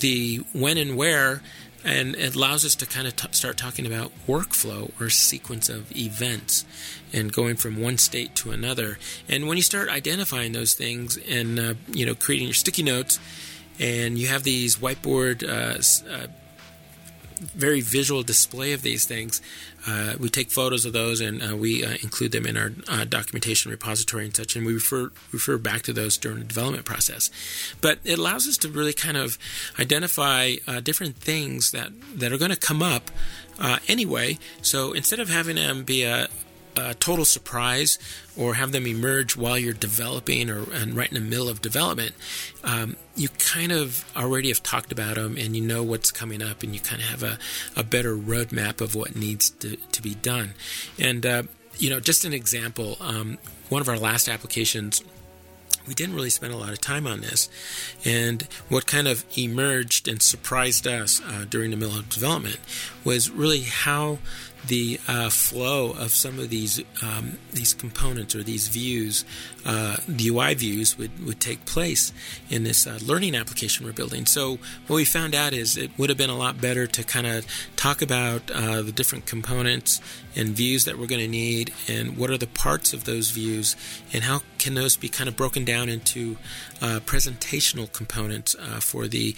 the 0.00 0.38
when 0.52 0.78
and 0.78 0.96
where 0.96 1.42
and 1.86 2.16
it 2.16 2.34
allows 2.34 2.64
us 2.64 2.74
to 2.74 2.84
kind 2.84 3.06
of 3.06 3.14
t- 3.14 3.28
start 3.30 3.56
talking 3.56 3.86
about 3.86 4.10
workflow 4.26 4.90
or 5.00 5.08
sequence 5.08 5.68
of 5.68 5.96
events 5.96 6.64
and 7.12 7.32
going 7.32 7.54
from 7.54 7.80
one 7.80 7.96
state 7.96 8.34
to 8.34 8.50
another. 8.50 8.98
And 9.28 9.46
when 9.46 9.56
you 9.56 9.62
start 9.62 9.88
identifying 9.88 10.50
those 10.52 10.74
things 10.74 11.16
and 11.16 11.58
uh, 11.58 11.74
you 11.88 12.04
know 12.04 12.16
creating 12.16 12.48
your 12.48 12.54
sticky 12.54 12.82
notes 12.82 13.20
and 13.78 14.18
you 14.18 14.26
have 14.26 14.42
these 14.42 14.76
whiteboard 14.76 15.44
uh, 15.44 16.12
uh, 16.12 16.26
very 17.38 17.80
visual 17.80 18.22
display 18.22 18.72
of 18.72 18.82
these 18.82 19.04
things. 19.04 19.40
Uh, 19.86 20.14
we 20.18 20.28
take 20.28 20.50
photos 20.50 20.84
of 20.84 20.92
those 20.92 21.20
and 21.20 21.42
uh, 21.42 21.56
we 21.56 21.84
uh, 21.84 21.96
include 22.02 22.32
them 22.32 22.46
in 22.46 22.56
our 22.56 22.72
uh, 22.88 23.04
documentation 23.04 23.70
repository 23.70 24.24
and 24.24 24.34
such, 24.34 24.56
and 24.56 24.66
we 24.66 24.74
refer 24.74 25.10
refer 25.32 25.58
back 25.58 25.82
to 25.82 25.92
those 25.92 26.16
during 26.16 26.38
the 26.38 26.44
development 26.44 26.84
process. 26.84 27.30
But 27.80 27.98
it 28.04 28.18
allows 28.18 28.48
us 28.48 28.56
to 28.58 28.68
really 28.68 28.92
kind 28.92 29.16
of 29.16 29.38
identify 29.78 30.54
uh, 30.66 30.80
different 30.80 31.16
things 31.16 31.70
that 31.70 31.90
that 32.14 32.32
are 32.32 32.38
going 32.38 32.50
to 32.50 32.56
come 32.56 32.82
up 32.82 33.10
uh, 33.58 33.78
anyway. 33.88 34.38
So 34.62 34.92
instead 34.92 35.20
of 35.20 35.28
having 35.28 35.56
them 35.56 35.84
be 35.84 36.02
a 36.02 36.28
a 36.76 36.94
total 36.94 37.24
surprise 37.24 37.98
or 38.36 38.54
have 38.54 38.72
them 38.72 38.86
emerge 38.86 39.36
while 39.36 39.58
you're 39.58 39.72
developing 39.72 40.50
or 40.50 40.70
and 40.72 40.96
right 40.96 41.08
in 41.08 41.14
the 41.14 41.20
middle 41.20 41.48
of 41.48 41.62
development, 41.62 42.12
um, 42.64 42.96
you 43.14 43.28
kind 43.38 43.72
of 43.72 44.04
already 44.16 44.48
have 44.48 44.62
talked 44.62 44.92
about 44.92 45.16
them 45.16 45.36
and 45.38 45.56
you 45.56 45.62
know 45.62 45.82
what's 45.82 46.12
coming 46.12 46.42
up 46.42 46.62
and 46.62 46.74
you 46.74 46.80
kind 46.80 47.00
of 47.00 47.08
have 47.08 47.22
a, 47.22 47.38
a 47.76 47.82
better 47.82 48.16
roadmap 48.16 48.80
of 48.80 48.94
what 48.94 49.16
needs 49.16 49.50
to, 49.50 49.76
to 49.76 50.02
be 50.02 50.14
done. 50.16 50.54
And, 50.98 51.24
uh, 51.24 51.42
you 51.78 51.90
know, 51.90 52.00
just 52.00 52.24
an 52.24 52.32
example, 52.32 52.96
um, 53.00 53.38
one 53.68 53.82
of 53.82 53.88
our 53.88 53.98
last 53.98 54.28
applications 54.28 55.02
we 55.86 55.94
didn't 55.94 56.14
really 56.14 56.30
spend 56.30 56.52
a 56.52 56.56
lot 56.56 56.72
of 56.72 56.80
time 56.80 57.06
on 57.06 57.20
this. 57.20 57.48
And 58.04 58.42
what 58.68 58.86
kind 58.86 59.06
of 59.06 59.24
emerged 59.38 60.08
and 60.08 60.20
surprised 60.20 60.86
us 60.86 61.20
uh, 61.24 61.44
during 61.48 61.70
the 61.70 61.76
middle 61.76 61.96
of 61.96 62.08
development 62.08 62.58
was 63.04 63.30
really 63.30 63.62
how 63.62 64.18
the 64.66 65.00
uh, 65.06 65.30
flow 65.30 65.92
of 65.92 66.10
some 66.10 66.38
of 66.38 66.48
these 66.50 66.82
um, 67.02 67.38
these 67.52 67.74
components 67.74 68.34
or 68.34 68.42
these 68.42 68.68
views, 68.68 69.24
uh, 69.64 69.96
the 70.08 70.28
UI 70.28 70.54
views, 70.54 70.98
would, 70.98 71.24
would 71.24 71.40
take 71.40 71.64
place 71.64 72.12
in 72.50 72.64
this 72.64 72.86
uh, 72.86 72.98
learning 73.04 73.34
application 73.34 73.86
we're 73.86 73.92
building. 73.92 74.26
So 74.26 74.58
what 74.86 74.96
we 74.96 75.04
found 75.04 75.34
out 75.34 75.52
is 75.52 75.76
it 75.76 75.90
would 75.98 76.08
have 76.08 76.18
been 76.18 76.30
a 76.30 76.36
lot 76.36 76.60
better 76.60 76.86
to 76.86 77.04
kind 77.04 77.26
of 77.26 77.46
talk 77.76 78.02
about 78.02 78.50
uh, 78.50 78.82
the 78.82 78.92
different 78.92 79.26
components 79.26 80.00
and 80.34 80.50
views 80.50 80.84
that 80.84 80.98
we're 80.98 81.06
going 81.06 81.22
to 81.22 81.28
need, 81.28 81.72
and 81.88 82.16
what 82.16 82.30
are 82.30 82.36
the 82.36 82.46
parts 82.46 82.92
of 82.92 83.04
those 83.04 83.30
views, 83.30 83.74
and 84.12 84.24
how 84.24 84.42
can 84.58 84.74
those 84.74 84.96
be 84.96 85.08
kind 85.08 85.28
of 85.28 85.36
broken 85.36 85.64
down 85.64 85.88
into 85.88 86.36
uh, 86.82 87.00
presentational 87.06 87.90
components 87.90 88.54
uh, 88.56 88.80
for 88.80 89.06
the 89.06 89.34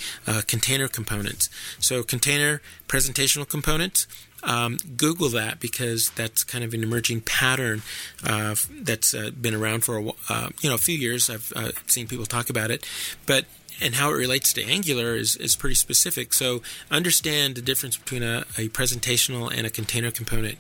container 0.47 0.89
components. 0.89 1.49
So 1.79 2.03
container 2.03 2.61
presentational 2.89 3.49
components 3.49 4.07
um, 4.43 4.79
Google 4.97 5.29
that 5.31 5.61
because 5.61 6.11
that's 6.11 6.45
kind 6.45 6.65
of 6.65 6.75
an 6.75 6.83
emerging 6.83 7.23
pattern 7.23 7.83
uh, 8.25 8.55
that's 8.71 9.15
uh, 9.15 9.31
been 9.31 9.55
around 9.55 9.85
for 9.85 9.99
a 9.99 10.09
uh, 10.29 10.49
you 10.61 10.69
know 10.69 10.75
a 10.75 10.79
few 10.79 10.97
years. 10.97 11.29
I've 11.31 11.53
uh, 11.55 11.73
seen 11.87 12.07
people 12.07 12.27
talk 12.27 12.51
about 12.51 12.71
it, 12.71 12.89
but 13.27 13.45
and 13.81 13.95
how 13.95 14.11
it 14.11 14.15
relates 14.15 14.53
to 14.55 14.65
Angular 14.65 15.15
is, 15.15 15.37
is 15.37 15.57
pretty 15.57 15.75
specific. 15.75 16.33
So 16.33 16.63
understand 16.91 17.55
the 17.55 17.63
difference 17.63 17.97
between 17.97 18.23
a, 18.23 18.39
a 18.57 18.69
presentational 18.69 19.53
and 19.57 19.67
a 19.67 19.71
container 19.71 20.11
component 20.11 20.59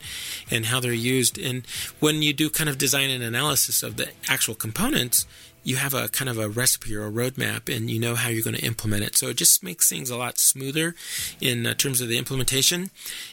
and 0.50 0.66
how 0.66 0.80
they're 0.80 0.92
used. 0.92 1.38
And 1.38 1.66
when 2.00 2.22
you 2.22 2.32
do 2.32 2.48
kind 2.48 2.70
of 2.70 2.78
design 2.78 3.10
and 3.10 3.22
analysis 3.22 3.82
of 3.82 3.96
the 3.96 4.08
actual 4.28 4.54
components, 4.54 5.26
you 5.68 5.76
have 5.76 5.92
a 5.92 6.08
kind 6.08 6.30
of 6.30 6.38
a 6.38 6.48
recipe 6.48 6.96
or 6.96 7.06
a 7.06 7.10
roadmap 7.10 7.68
and 7.74 7.90
you 7.90 8.00
know 8.00 8.14
how 8.14 8.30
you're 8.30 8.42
going 8.42 8.56
to 8.56 8.64
implement 8.64 9.02
it. 9.02 9.14
So 9.18 9.28
it 9.28 9.36
just 9.36 9.62
makes 9.62 9.86
things 9.86 10.08
a 10.08 10.16
lot 10.16 10.38
smoother 10.38 10.94
in 11.42 11.66
uh, 11.66 11.74
terms 11.74 12.00
of 12.00 12.08
the 12.08 12.16
implementation. 12.16 12.88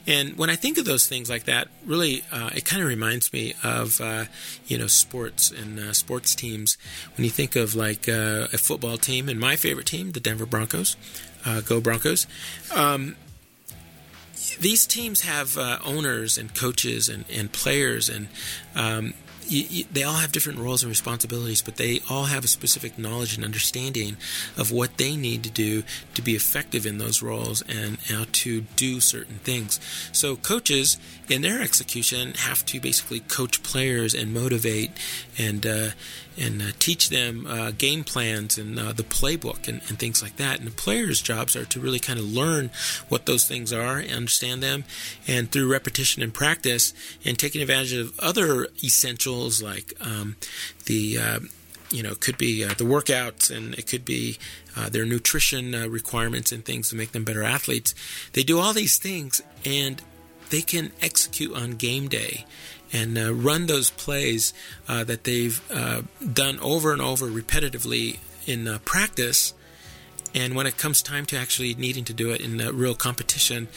And 0.05 0.37
when 0.37 0.49
I 0.49 0.57
think 0.57 0.77
of 0.77 0.83
those 0.83 1.07
things 1.07 1.29
like 1.29 1.45
that, 1.45 1.69
really, 1.85 2.25
uh, 2.33 2.49
it 2.53 2.65
kind 2.65 2.81
of 2.81 2.89
reminds 2.89 3.31
me 3.31 3.53
of, 3.63 4.01
uh, 4.01 4.25
you 4.67 4.77
know, 4.77 4.87
sports 4.87 5.49
and 5.49 5.79
uh, 5.79 5.93
sports 5.93 6.35
teams. 6.35 6.77
When 7.15 7.23
you 7.23 7.31
think 7.31 7.55
of 7.55 7.73
like 7.73 8.09
uh, 8.09 8.49
a 8.51 8.57
football 8.57 8.97
team 8.97 9.29
and 9.29 9.39
my 9.39 9.55
favorite 9.55 9.87
team, 9.87 10.11
the 10.11 10.19
Denver 10.19 10.45
Broncos, 10.45 10.97
uh, 11.45 11.61
go 11.61 11.79
Broncos. 11.79 12.27
Um, 12.75 13.15
these 14.59 14.85
teams 14.85 15.21
have 15.21 15.57
owners 15.57 16.37
and 16.37 16.53
coaches 16.53 17.07
and, 17.07 17.23
and 17.31 17.53
players 17.53 18.09
and 18.09 18.27
um, 18.75 19.13
you, 19.47 19.65
you, 19.69 19.85
they 19.91 20.03
all 20.03 20.15
have 20.15 20.31
different 20.31 20.59
roles 20.59 20.83
and 20.83 20.89
responsibilities, 20.89 21.61
but 21.61 21.77
they 21.77 22.01
all 22.09 22.25
have 22.25 22.43
a 22.43 22.47
specific 22.47 22.97
knowledge 22.97 23.35
and 23.35 23.45
understanding 23.45 24.17
of 24.57 24.71
what 24.71 24.97
they 24.97 25.15
need 25.15 25.43
to 25.43 25.49
do 25.49 25.83
to 26.13 26.21
be 26.21 26.35
effective 26.35 26.85
in 26.85 26.97
those 26.97 27.21
roles 27.21 27.61
and 27.63 27.97
how 28.09 28.25
to 28.31 28.61
do 28.75 28.99
certain 28.99 29.39
things. 29.39 29.79
So, 30.11 30.35
coaches 30.35 30.97
in 31.29 31.41
their 31.41 31.61
execution 31.61 32.33
have 32.33 32.65
to 32.65 32.79
basically 32.79 33.21
coach 33.21 33.63
players 33.63 34.13
and 34.13 34.33
motivate 34.33 34.91
and 35.37 35.65
uh, 35.65 35.89
and 36.37 36.61
uh, 36.61 36.65
teach 36.79 37.09
them 37.09 37.45
uh, 37.47 37.71
game 37.71 38.03
plans 38.03 38.57
and 38.57 38.77
uh, 38.77 38.91
the 38.91 39.03
playbook 39.03 39.67
and, 39.67 39.81
and, 39.87 39.97
things 39.99 40.21
like 40.21 40.37
that. 40.37 40.59
And 40.59 40.67
the 40.67 40.71
players' 40.71 41.21
jobs 41.21 41.55
are 41.55 41.65
to 41.65 41.79
really 41.79 41.99
kind 41.99 42.19
of 42.19 42.25
learn 42.25 42.69
what 43.09 43.25
those 43.25 43.47
things 43.47 43.71
are, 43.71 43.99
understand 43.99 44.61
them, 44.61 44.83
and 45.27 45.51
through 45.51 45.71
repetition 45.71 46.21
and 46.21 46.33
practice, 46.33 46.93
and 47.23 47.37
taking 47.39 47.61
advantage 47.61 47.93
of 47.93 48.19
other 48.19 48.67
essentials 48.83 49.61
like 49.61 49.93
um, 50.01 50.35
the 50.85 51.17
uh, 51.17 51.39
you 51.91 52.03
know, 52.03 52.15
could 52.15 52.37
be 52.37 52.63
uh, 52.63 52.69
the 52.69 52.83
workouts 52.83 53.55
and 53.55 53.73
it 53.75 53.87
could 53.87 54.03
be 54.03 54.37
uh, 54.75 54.89
their 54.89 55.05
nutrition 55.05 55.73
uh, 55.73 55.87
requirements 55.87 56.51
and 56.51 56.65
things 56.65 56.89
to 56.89 56.95
make 56.95 57.11
them 57.11 57.23
better 57.23 57.43
athletes. 57.43 57.95
They 58.33 58.43
do 58.43 58.59
all 58.59 58.73
these 58.73 58.97
things 58.97 59.41
and 59.63 60.01
they 60.49 60.61
can 60.61 60.91
execute 61.01 61.55
on 61.55 61.71
game 61.71 62.07
day 62.07 62.45
and 62.95 63.17
uh, 63.17 63.33
run 63.33 63.67
those 63.67 63.91
plays 63.91 64.53
uh, 64.87 65.03
that 65.03 65.25
they've 65.25 65.61
uh, 65.69 66.01
done 66.33 66.57
over 66.59 66.93
and 66.93 67.01
over 67.01 67.27
repetitively 67.27 68.19
in 68.47 68.67
uh, 68.67 68.77
practice. 68.85 69.53
And 70.33 70.55
when 70.55 70.65
it 70.65 70.77
comes 70.77 71.01
time 71.01 71.25
to 71.27 71.37
actually 71.37 71.73
needing 71.73 72.05
to 72.05 72.13
do 72.13 72.31
it 72.31 72.39
in 72.39 72.57
real 72.77 72.95
competition, 72.95 73.67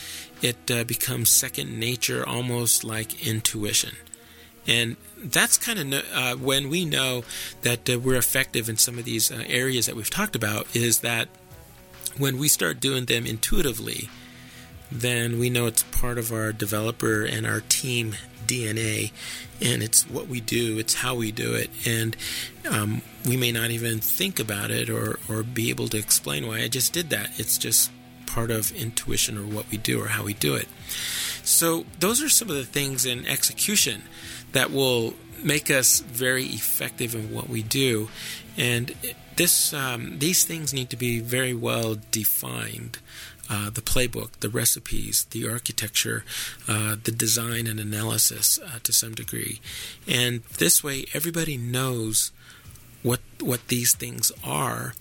it 0.41 0.71
uh, 0.71 0.85
becomes 0.85 1.31
second 1.31 1.79
nature, 1.79 2.27
almost 2.27 2.85
like 2.85 3.27
intuition. 3.27 3.97
And 4.69 4.97
that's 5.17 5.57
kind 5.57 5.95
of 5.95 6.05
uh, 6.15 6.37
when 6.37 6.69
we 6.69 6.85
know 6.85 7.25
that 7.63 7.89
we're 7.89 8.19
effective 8.19 8.69
in 8.69 8.77
some 8.77 8.99
of 8.99 9.05
these 9.05 9.33
areas 9.33 9.87
that 9.87 9.97
we've 9.97 10.11
talked 10.11 10.37
about, 10.37 10.77
is 10.77 11.01
that 11.01 11.29
when 12.19 12.39
we 12.39 12.49
start 12.49 12.79
doing 12.79 13.07
them 13.07 13.27
intuitively, 13.27 14.11
then 14.91 15.39
we 15.39 15.51
know 15.51 15.67
it's 15.67 15.83
part 15.83 16.19
of 16.19 16.33
our 16.33 16.53
developer 16.53 17.25
and 17.25 17.47
our 17.47 17.61
team 17.61 18.15
DNA, 18.47 19.13
and 19.61 19.83
it's 19.83 20.09
what 20.09 20.29
we 20.29 20.41
do, 20.41 20.79
it's 20.79 20.95
how 20.95 21.15
we 21.15 21.31
do 21.31 21.55
it, 21.55 21.71
and 21.87 22.17
um, 22.71 23.03
we 23.27 23.37
may 23.37 23.53
not 23.53 23.71
even 23.71 23.99
think 23.99 24.41
about 24.41 24.71
it 24.71 24.89
or, 24.89 25.19
or 25.29 25.43
be 25.43 25.69
able 25.71 25.89
to 25.89 25.99
explain 25.99 26.47
why 26.47 26.61
I 26.61 26.69
just 26.69 26.93
did 26.93 27.11
that. 27.11 27.39
It's 27.39 27.59
just 27.59 27.91
part 28.27 28.51
of 28.51 28.73
intuition 28.73 29.37
or 29.37 29.43
what 29.43 29.71
we 29.71 29.77
do 29.77 30.03
or 30.03 30.09
how 30.09 30.25
we 30.25 30.35
do 30.35 30.55
it. 30.55 30.69
So, 31.43 31.85
those 31.99 32.23
are 32.23 32.29
some 32.29 32.51
of 32.51 32.57
the 32.57 32.65
things 32.65 33.07
in 33.07 33.27
execution 33.27 34.03
that 34.53 34.71
will 34.71 35.15
make 35.43 35.71
us 35.71 36.01
very 36.01 36.45
effective 36.45 37.15
in 37.15 37.33
what 37.33 37.49
we 37.49 37.63
do, 37.63 38.09
and 38.57 38.95
this 39.37 39.73
um, 39.73 40.19
these 40.19 40.45
things 40.45 40.75
need 40.75 40.91
to 40.91 40.97
be 40.97 41.21
very 41.21 41.55
well 41.55 41.97
defined 42.11 42.99
uh, 43.51 43.71
the 43.71 43.81
playbook, 43.81 44.33
the 44.41 44.49
recipes, 44.49 45.27
the 45.31 45.49
architecture, 45.49 46.25
uh, 46.67 46.97
the 47.03 47.13
design 47.13 47.67
and 47.67 47.81
analysis 47.81 48.59
uh, 48.59 48.79
to 48.83 48.93
some 48.93 49.15
degree. 49.15 49.61
And 50.07 50.43
this 50.59 50.85
way, 50.85 51.07
everybody 51.15 51.57
knows 51.57 52.33
what 53.03 53.21
what 53.41 53.69
these 53.69 53.95
things 53.95 54.33
are, 54.45 54.95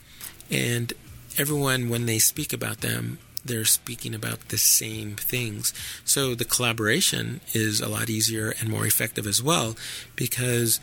and 0.52 0.94
everyone, 1.38 1.90
when 1.90 2.06
they 2.06 2.20
speak 2.20 2.54
about 2.54 2.82
them, 2.82 3.20
they're 3.44 3.66
speaking 3.66 4.14
about 4.14 4.50
the 4.50 4.58
same 4.58 5.16
things. 5.16 5.74
So 6.06 6.36
the 6.36 6.46
collaboration 6.46 7.42
is 7.54 7.82
a 7.82 7.90
lot 7.90 8.10
easier 8.10 8.54
and 8.60 8.70
more 8.70 8.86
effective 8.86 9.26
as 9.26 9.42
well 9.42 9.76
because 10.16 10.80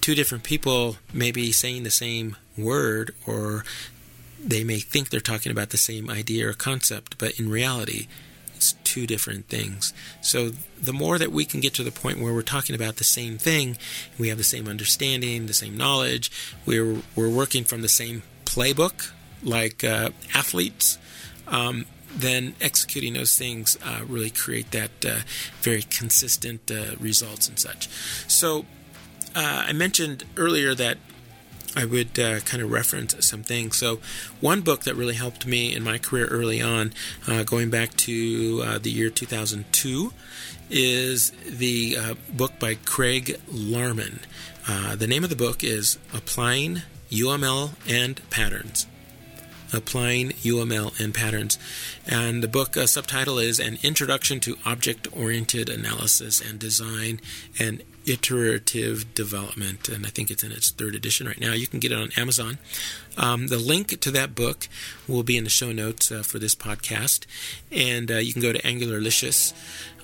two 0.00 0.14
different 0.14 0.44
people 0.44 0.96
may 1.12 1.30
be 1.30 1.52
saying 1.52 1.82
the 1.84 1.90
same 1.90 2.36
word 2.56 3.14
or 3.26 3.64
they 4.44 4.64
may 4.64 4.80
think 4.80 5.10
they're 5.10 5.20
talking 5.20 5.52
about 5.52 5.70
the 5.70 5.78
same 5.78 6.10
idea 6.10 6.48
or 6.48 6.52
concept, 6.52 7.18
but 7.18 7.38
in 7.38 7.48
reality, 7.48 8.08
it's 8.56 8.74
two 8.84 9.06
different 9.06 9.48
things. 9.48 9.92
So 10.20 10.50
the 10.80 10.92
more 10.92 11.18
that 11.18 11.32
we 11.32 11.44
can 11.44 11.60
get 11.60 11.74
to 11.74 11.84
the 11.84 11.90
point 11.90 12.20
where 12.20 12.32
we're 12.32 12.42
talking 12.42 12.74
about 12.74 12.96
the 12.96 13.04
same 13.04 13.38
thing, 13.38 13.76
we 14.18 14.28
have 14.28 14.38
the 14.38 14.44
same 14.44 14.68
understanding, 14.68 15.46
the 15.46 15.52
same 15.52 15.76
knowledge, 15.76 16.30
we're 16.66 17.02
we're 17.16 17.28
working 17.28 17.64
from 17.64 17.82
the 17.82 17.88
same 17.88 18.22
playbook, 18.44 19.10
like 19.42 19.82
uh, 19.84 20.10
athletes. 20.34 20.98
Um, 21.48 21.86
then 22.14 22.54
executing 22.60 23.14
those 23.14 23.34
things 23.36 23.78
uh, 23.82 24.02
really 24.06 24.30
create 24.30 24.70
that 24.72 24.90
uh, 25.04 25.20
very 25.60 25.82
consistent 25.82 26.70
uh, 26.70 26.94
results 27.00 27.48
and 27.48 27.58
such. 27.58 27.88
So 28.28 28.66
uh, 29.34 29.64
I 29.68 29.72
mentioned 29.72 30.24
earlier 30.36 30.74
that 30.74 30.98
I 31.74 31.84
would 31.84 32.18
uh, 32.18 32.40
kind 32.40 32.62
of 32.62 32.70
reference 32.70 33.14
some 33.24 33.42
things. 33.42 33.76
So, 33.76 34.00
one 34.40 34.60
book 34.60 34.82
that 34.82 34.94
really 34.94 35.14
helped 35.14 35.46
me 35.46 35.74
in 35.74 35.82
my 35.82 35.98
career 35.98 36.26
early 36.26 36.60
on, 36.60 36.92
uh, 37.26 37.44
going 37.44 37.70
back 37.70 37.96
to 37.98 38.62
uh, 38.64 38.78
the 38.78 38.90
year 38.90 39.08
2002, 39.08 40.12
is 40.70 41.32
the 41.48 41.96
uh, 41.98 42.14
book 42.30 42.58
by 42.58 42.74
Craig 42.74 43.40
Larman. 43.50 44.20
Uh, 44.68 44.96
the 44.96 45.06
name 45.06 45.24
of 45.24 45.30
the 45.30 45.36
book 45.36 45.64
is 45.64 45.98
Applying 46.14 46.82
UML 47.10 47.72
and 47.88 48.20
Patterns. 48.30 48.86
Applying 49.72 50.30
UML 50.30 50.98
and 51.02 51.14
Patterns. 51.14 51.58
And 52.06 52.42
the 52.42 52.48
book 52.48 52.76
uh, 52.76 52.86
subtitle 52.86 53.38
is 53.38 53.58
An 53.58 53.78
Introduction 53.82 54.40
to 54.40 54.58
Object 54.66 55.08
Oriented 55.16 55.68
Analysis 55.68 56.40
and 56.40 56.58
Design 56.58 57.20
and 57.58 57.82
iterative 58.06 59.14
development, 59.14 59.88
and 59.88 60.06
I 60.06 60.08
think 60.08 60.30
it's 60.30 60.42
in 60.42 60.52
its 60.52 60.70
third 60.70 60.94
edition 60.94 61.26
right 61.26 61.40
now. 61.40 61.52
You 61.52 61.66
can 61.66 61.80
get 61.80 61.92
it 61.92 61.98
on 61.98 62.10
Amazon. 62.16 62.58
Um, 63.16 63.48
the 63.48 63.58
link 63.58 64.00
to 64.00 64.10
that 64.10 64.34
book 64.34 64.68
will 65.06 65.22
be 65.22 65.36
in 65.36 65.44
the 65.44 65.50
show 65.50 65.72
notes 65.72 66.10
uh, 66.10 66.22
for 66.22 66.38
this 66.38 66.54
podcast, 66.54 67.26
and 67.70 68.10
uh, 68.10 68.16
you 68.16 68.32
can 68.32 68.42
go 68.42 68.52
to 68.52 68.62
AngularLicious, 68.62 69.52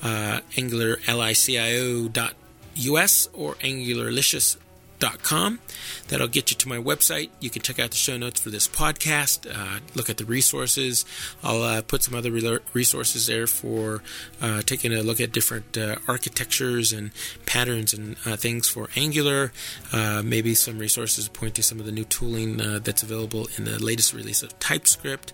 uh, 0.02 0.40
AngularLicio 0.52 2.12
dot 2.12 2.34
us 2.76 3.28
or 3.32 3.54
AngularLicious 3.56 4.56
com. 5.00 5.60
That'll 6.08 6.28
get 6.28 6.50
you 6.50 6.56
to 6.56 6.68
my 6.68 6.78
website. 6.78 7.30
You 7.40 7.50
can 7.50 7.62
check 7.62 7.78
out 7.78 7.90
the 7.90 7.96
show 7.96 8.16
notes 8.16 8.40
for 8.40 8.50
this 8.50 8.66
podcast, 8.66 9.46
uh, 9.46 9.80
look 9.94 10.08
at 10.08 10.16
the 10.16 10.24
resources. 10.24 11.04
I'll 11.42 11.62
uh, 11.62 11.82
put 11.82 12.02
some 12.02 12.14
other 12.14 12.30
re- 12.30 12.58
resources 12.72 13.26
there 13.26 13.46
for 13.46 14.02
uh, 14.40 14.62
taking 14.62 14.92
a 14.92 15.02
look 15.02 15.20
at 15.20 15.32
different 15.32 15.76
uh, 15.76 15.96
architectures 16.06 16.92
and 16.92 17.10
patterns 17.46 17.92
and 17.92 18.16
uh, 18.24 18.36
things 18.36 18.68
for 18.68 18.88
Angular. 18.96 19.52
Uh, 19.92 20.22
maybe 20.24 20.54
some 20.54 20.78
resources 20.78 21.28
point 21.28 21.54
to 21.56 21.62
some 21.62 21.78
of 21.80 21.86
the 21.86 21.92
new 21.92 22.04
tooling 22.04 22.56
that's 22.82 23.02
available 23.02 23.48
in 23.56 23.64
the 23.64 23.82
latest 23.82 24.12
release 24.14 24.42
of 24.42 24.58
TypeScript 24.58 25.32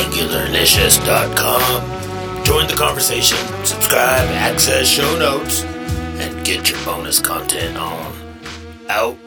angularlicious.com. 0.02 2.44
Join 2.44 2.68
the 2.68 2.76
conversation, 2.76 3.38
subscribe, 3.66 4.28
access 4.30 4.88
show 4.88 5.18
notes, 5.18 5.64
and 5.64 6.46
get 6.46 6.70
your 6.70 6.84
bonus 6.84 7.20
content 7.20 7.78
on. 7.78 8.14
Out. 8.90 9.23